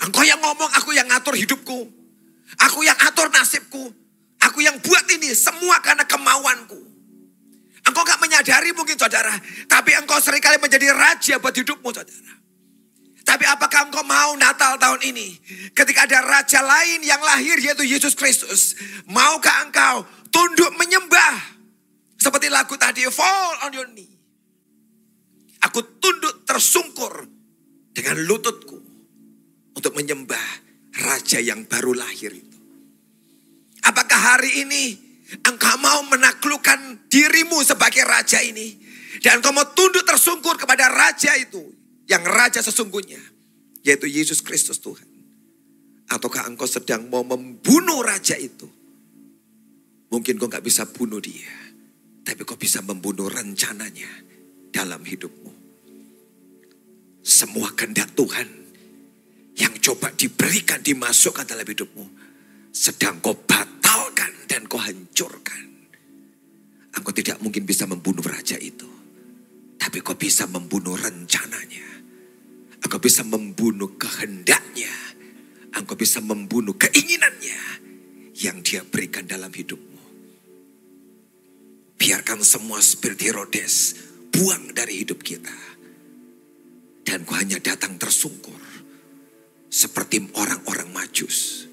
[0.00, 1.80] Engkau yang ngomong, aku yang ngatur hidupku.
[2.58, 3.94] Aku yang atur nasibku.
[4.50, 6.80] Aku yang buat ini semua karena kemauanku.
[7.86, 9.30] Engkau gak menyadari mungkin saudara.
[9.70, 12.34] Tapi engkau sering kali menjadi raja buat hidupmu saudara.
[13.22, 15.38] Tapi apakah engkau mau Natal tahun ini?
[15.70, 18.74] Ketika ada raja lain yang lahir yaitu Yesus Kristus.
[19.06, 20.02] Maukah engkau
[20.34, 21.62] tunduk menyembah?
[22.18, 24.10] Seperti lagu tadi, fall on your knee.
[25.62, 27.22] Aku tunduk tersungkur
[27.94, 28.76] dengan lututku
[29.78, 30.46] untuk menyembah
[31.06, 32.49] raja yang baru lahir
[34.20, 34.84] hari ini
[35.40, 38.76] engkau mau menaklukkan dirimu sebagai raja ini?
[39.24, 41.60] Dan engkau mau tunduk tersungkur kepada raja itu
[42.04, 43.20] yang raja sesungguhnya,
[43.84, 45.08] yaitu Yesus Kristus Tuhan.
[46.10, 48.66] Ataukah engkau sedang mau membunuh raja itu?
[50.10, 51.54] Mungkin kau nggak bisa bunuh dia,
[52.26, 54.10] tapi kau bisa membunuh rencananya
[54.74, 55.52] dalam hidupmu.
[57.22, 58.48] Semua kehendak Tuhan
[59.54, 62.06] yang coba diberikan, dimasukkan dalam hidupmu,
[62.74, 63.38] sedang kau
[64.50, 65.64] dan kau hancurkan.
[66.90, 68.88] Engkau tidak mungkin bisa membunuh raja itu,
[69.78, 71.88] tapi kau bisa membunuh rencananya.
[72.80, 74.90] Engkau bisa membunuh kehendaknya.
[75.70, 77.62] Engkau bisa membunuh keinginannya
[78.40, 80.02] yang dia berikan dalam hidupmu.
[82.00, 83.94] Biarkan semua spirit Herodes
[84.32, 85.54] buang dari hidup kita.
[87.04, 88.58] Dan kau hanya datang tersungkur.
[89.70, 91.68] Seperti orang-orang majus.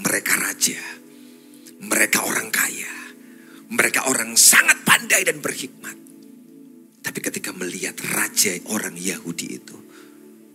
[0.00, 1.05] Mereka raja.
[1.82, 2.94] Mereka orang kaya.
[3.66, 5.96] Mereka orang sangat pandai dan berhikmat.
[7.02, 9.78] Tapi ketika melihat raja orang Yahudi itu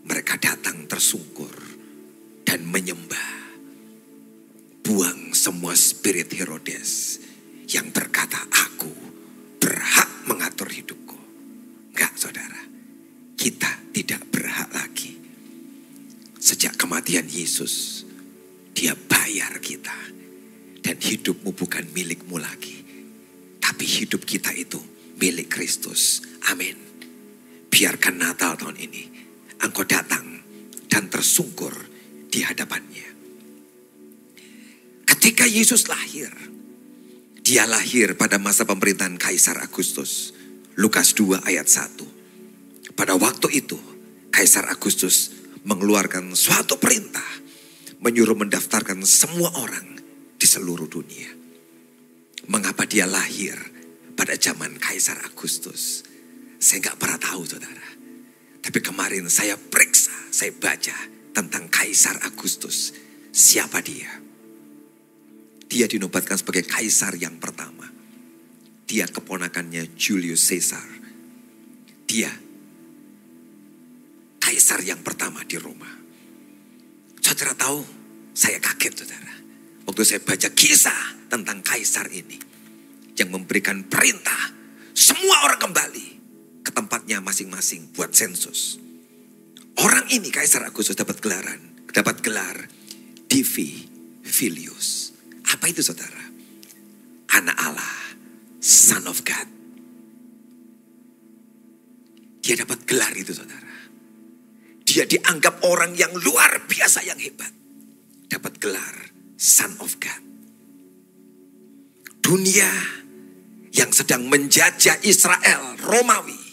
[0.06, 1.54] mereka datang tersungkur
[2.44, 3.40] dan menyembah.
[4.82, 7.22] Buang semua spirit Herodes
[7.70, 8.92] yang berkata aku
[9.62, 11.16] berhak mengatur hidupku.
[11.94, 12.62] Enggak saudara,
[13.38, 15.16] kita tidak berhak lagi.
[16.42, 18.04] Sejak kematian Yesus,
[18.74, 19.94] dia bayar kita.
[20.82, 22.82] Dan hidupmu bukan milikmu lagi.
[23.62, 24.82] Tapi hidup kita itu
[25.22, 26.26] milik Kristus.
[26.50, 26.74] Amin.
[27.70, 29.04] Biarkan Natal tahun ini
[29.62, 30.42] engkau datang
[30.90, 31.72] dan tersungkur
[32.28, 33.08] di hadapannya.
[35.06, 36.34] Ketika Yesus lahir,
[37.46, 40.34] dia lahir pada masa pemerintahan Kaisar Agustus.
[40.80, 42.98] Lukas 2 ayat 1.
[42.98, 43.78] Pada waktu itu,
[44.34, 45.30] Kaisar Agustus
[45.62, 47.28] mengeluarkan suatu perintah
[48.02, 50.01] menyuruh mendaftarkan semua orang
[50.52, 51.32] seluruh dunia.
[52.52, 53.56] Mengapa dia lahir
[54.20, 56.04] pada zaman Kaisar Agustus?
[56.60, 57.88] Saya nggak pernah tahu saudara.
[58.60, 60.94] Tapi kemarin saya periksa, saya baca
[61.32, 62.92] tentang Kaisar Agustus.
[63.32, 64.12] Siapa dia?
[65.72, 67.88] Dia dinobatkan sebagai kaisar yang pertama.
[68.84, 70.84] Dia keponakannya Julius Caesar.
[72.04, 72.28] Dia
[74.44, 75.88] kaisar yang pertama di Roma.
[77.24, 77.88] Saudara tahu,
[78.36, 79.41] saya kaget saudara.
[79.86, 82.38] Waktu saya baca kisah tentang kaisar ini.
[83.16, 84.52] Yang memberikan perintah,
[84.92, 86.08] semua orang kembali
[86.62, 88.78] ke tempatnya masing-masing buat sensus.
[89.82, 92.58] Orang ini Kaisar Agustus dapat gelaran, dapat gelar
[93.26, 93.88] Divi
[94.22, 95.16] Filius.
[95.48, 96.22] Apa itu saudara?
[97.32, 97.96] Anak Allah,
[98.60, 99.48] Son of God.
[102.42, 103.72] Dia dapat gelar itu saudara.
[104.84, 107.54] Dia dianggap orang yang luar biasa yang hebat.
[108.28, 109.11] Dapat gelar
[109.42, 110.22] Son of God.
[112.22, 112.70] Dunia
[113.74, 116.52] yang sedang menjajah Israel, Romawi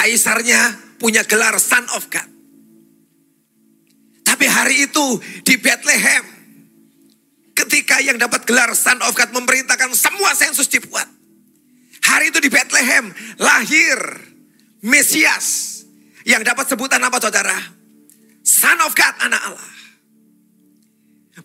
[0.00, 2.24] kaisarnya punya gelar Son of God.
[4.24, 6.24] Tapi hari itu di Bethlehem,
[7.52, 11.04] ketika yang dapat gelar Son of God memerintahkan semua sensus dibuat.
[12.00, 13.98] Hari itu di Bethlehem lahir
[14.80, 15.84] Mesias
[16.24, 17.52] yang dapat sebutan apa saudara?
[18.40, 19.72] Son of God, anak Allah.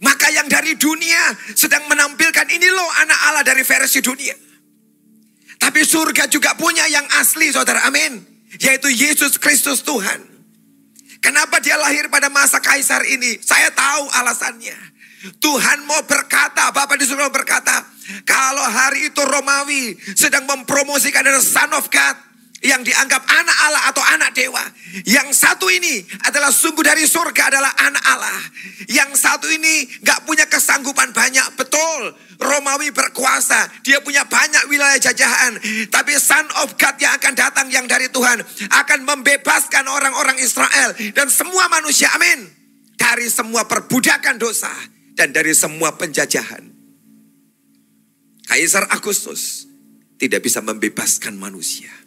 [0.01, 4.35] Maka yang dari dunia sedang menampilkan ini loh anak Allah dari versi dunia.
[5.55, 10.23] Tapi surga juga punya yang asli saudara, amin yaitu Yesus Kristus Tuhan.
[11.19, 13.41] Kenapa dia lahir pada masa kaisar ini?
[13.41, 14.77] Saya tahu alasannya.
[15.41, 17.81] Tuhan mau berkata, Bapak di surga berkata,
[18.29, 22.15] kalau hari itu Romawi sedang mempromosikan ada Son of God,
[22.65, 24.65] yang dianggap anak Allah atau anak dewa.
[25.05, 28.41] Yang satu ini adalah sungguh dari surga adalah anak Allah.
[28.89, 31.45] Yang satu ini gak punya kesanggupan banyak.
[31.53, 33.69] Betul, Romawi berkuasa.
[33.85, 35.61] Dia punya banyak wilayah jajahan.
[35.93, 38.41] Tapi Son of God yang akan datang yang dari Tuhan.
[38.73, 40.97] Akan membebaskan orang-orang Israel.
[41.13, 42.49] Dan semua manusia, amin.
[42.97, 44.71] Dari semua perbudakan dosa.
[45.13, 46.75] Dan dari semua penjajahan.
[48.45, 49.65] Kaisar Agustus
[50.21, 52.04] tidak bisa membebaskan manusia.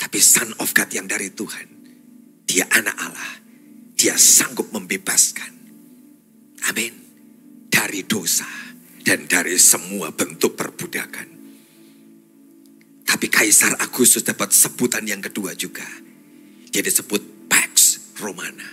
[0.00, 1.68] Tapi Son of God yang dari Tuhan,
[2.48, 3.32] dia anak Allah.
[4.00, 5.52] Dia sanggup membebaskan.
[6.72, 6.94] Amin.
[7.68, 8.48] Dari dosa
[9.04, 11.28] dan dari semua bentuk perbudakan.
[13.04, 15.84] Tapi Kaisar Agustus dapat sebutan yang kedua juga.
[16.72, 18.64] Dia disebut Pax Romana.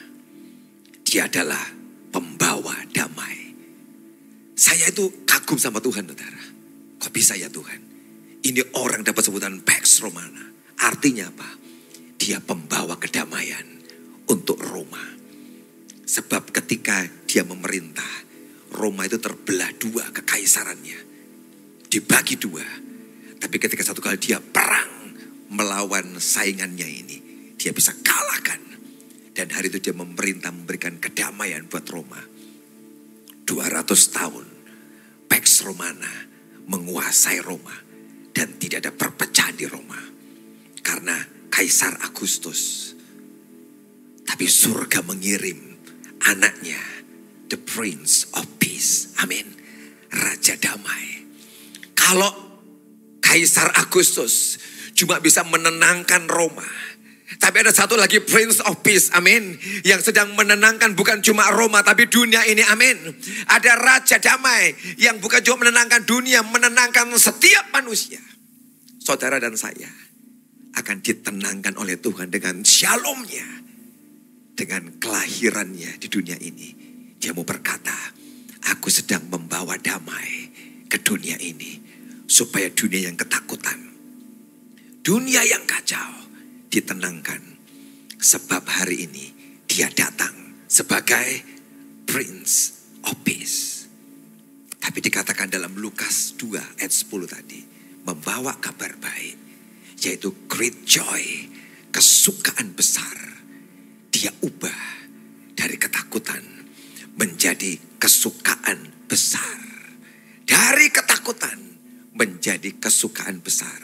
[1.04, 1.76] Dia adalah
[2.14, 3.52] pembawa damai.
[4.56, 6.44] Saya itu kagum sama Tuhan, saudara.
[7.04, 7.82] Kok bisa ya Tuhan?
[8.48, 10.57] Ini orang dapat sebutan Pax Romana.
[10.78, 11.50] Artinya apa?
[12.18, 13.66] Dia pembawa kedamaian
[14.30, 15.02] untuk Roma.
[16.08, 18.08] Sebab ketika dia memerintah,
[18.74, 21.00] Roma itu terbelah dua kekaisarannya.
[21.90, 22.66] Dibagi dua.
[23.38, 25.14] Tapi ketika satu kali dia perang
[25.50, 27.18] melawan saingannya ini,
[27.56, 28.62] dia bisa kalahkan.
[29.34, 32.22] Dan hari itu dia memerintah memberikan kedamaian buat Roma.
[33.48, 34.46] 200 tahun
[35.32, 36.28] Pax Romana
[36.68, 37.72] menguasai Roma
[38.36, 40.17] dan tidak ada perpecahan di Roma
[40.88, 41.20] karena
[41.52, 42.96] Kaisar Agustus.
[44.24, 45.60] Tapi surga mengirim
[46.24, 46.80] anaknya,
[47.52, 49.12] the Prince of Peace.
[49.20, 49.44] Amin.
[50.08, 51.28] Raja damai.
[51.92, 52.32] Kalau
[53.20, 54.56] Kaisar Agustus
[54.96, 56.64] cuma bisa menenangkan Roma.
[57.38, 59.60] Tapi ada satu lagi Prince of Peace, amin.
[59.84, 62.96] Yang sedang menenangkan bukan cuma Roma, tapi dunia ini, amin.
[63.52, 68.24] Ada Raja Damai yang bukan cuma menenangkan dunia, menenangkan setiap manusia.
[69.04, 70.07] Saudara dan saya
[70.78, 73.66] akan ditenangkan oleh Tuhan dengan shalomnya.
[74.58, 76.70] Dengan kelahirannya di dunia ini.
[77.18, 77.94] Dia mau berkata,
[78.74, 80.50] aku sedang membawa damai
[80.90, 81.86] ke dunia ini.
[82.28, 83.80] Supaya dunia yang ketakutan,
[85.00, 86.28] dunia yang kacau
[86.68, 87.40] ditenangkan.
[88.18, 89.26] Sebab hari ini
[89.64, 91.40] dia datang sebagai
[92.04, 92.76] Prince
[93.08, 93.88] of Peace.
[94.76, 97.62] Tapi dikatakan dalam Lukas 2 ayat 10 tadi.
[98.04, 99.47] Membawa kabar baik
[100.02, 101.50] yaitu great joy,
[101.90, 103.18] kesukaan besar.
[104.14, 104.82] Dia ubah
[105.58, 106.42] dari ketakutan
[107.18, 109.58] menjadi kesukaan besar.
[110.48, 111.60] Dari ketakutan
[112.14, 113.82] menjadi kesukaan besar.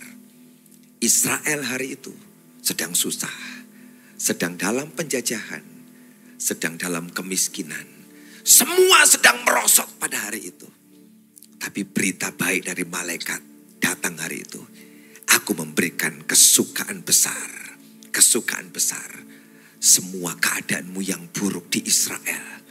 [1.04, 2.16] Israel hari itu
[2.64, 3.68] sedang susah,
[4.16, 5.66] sedang dalam penjajahan,
[6.40, 7.84] sedang dalam kemiskinan.
[8.44, 10.68] Semua sedang merosot pada hari itu.
[11.60, 13.42] Tapi berita baik dari malaikat
[13.80, 14.64] datang hari itu
[15.34, 17.50] Aku memberikan kesukaan besar,
[18.14, 19.10] kesukaan besar.
[19.82, 22.62] Semua keadaanmu yang buruk di Israel,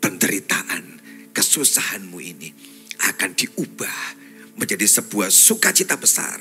[0.00, 0.98] penderitaan,
[1.36, 2.50] kesusahanmu ini
[3.04, 4.00] akan diubah
[4.56, 6.40] menjadi sebuah sukacita besar.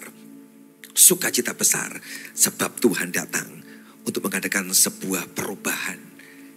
[0.95, 1.91] Sukacita besar
[2.31, 3.59] sebab Tuhan datang
[4.07, 5.99] untuk mengadakan sebuah perubahan.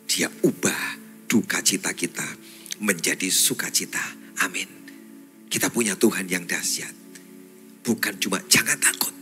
[0.07, 0.97] Dia ubah
[1.27, 2.25] duka cita kita
[2.79, 4.01] menjadi sukacita.
[4.47, 4.71] Amin.
[5.51, 6.98] Kita punya Tuhan yang dahsyat
[7.89, 9.17] bukan cuma jangan takut.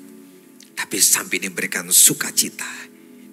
[0.74, 2.66] Tapi sampai ini memberikan sukacita.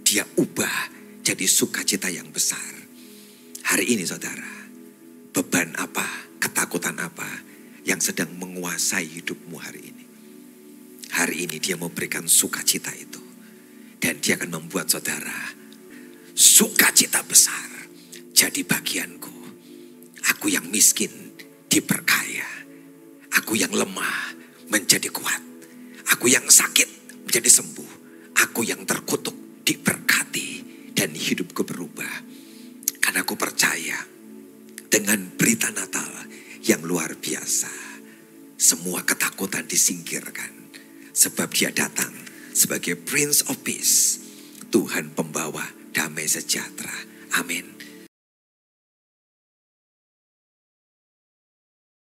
[0.05, 0.93] Dia ubah
[1.25, 2.61] jadi sukacita yang besar.
[3.65, 4.69] Hari ini saudara,
[5.33, 6.05] beban apa,
[6.37, 7.25] ketakutan apa
[7.81, 10.05] yang sedang menguasai hidupmu hari ini.
[11.17, 13.21] Hari ini dia memberikan sukacita itu.
[13.97, 15.55] Dan dia akan membuat saudara
[16.35, 17.87] sukacita besar
[18.35, 19.31] jadi bagianku.
[20.35, 21.09] Aku yang miskin
[21.71, 22.67] diperkaya.
[23.39, 25.41] Aku yang lemah menjadi kuat.
[26.13, 27.91] Aku yang sakit menjadi sembuh.
[28.47, 30.49] Aku yang terkutuk diberkati
[30.93, 32.13] dan hidupku berubah.
[33.01, 33.97] Karena aku percaya
[34.87, 36.29] dengan berita Natal
[36.63, 37.71] yang luar biasa.
[38.55, 40.71] Semua ketakutan disingkirkan.
[41.13, 42.13] Sebab dia datang
[42.53, 44.21] sebagai Prince of Peace.
[44.69, 46.93] Tuhan pembawa damai sejahtera.
[47.37, 47.72] Amin.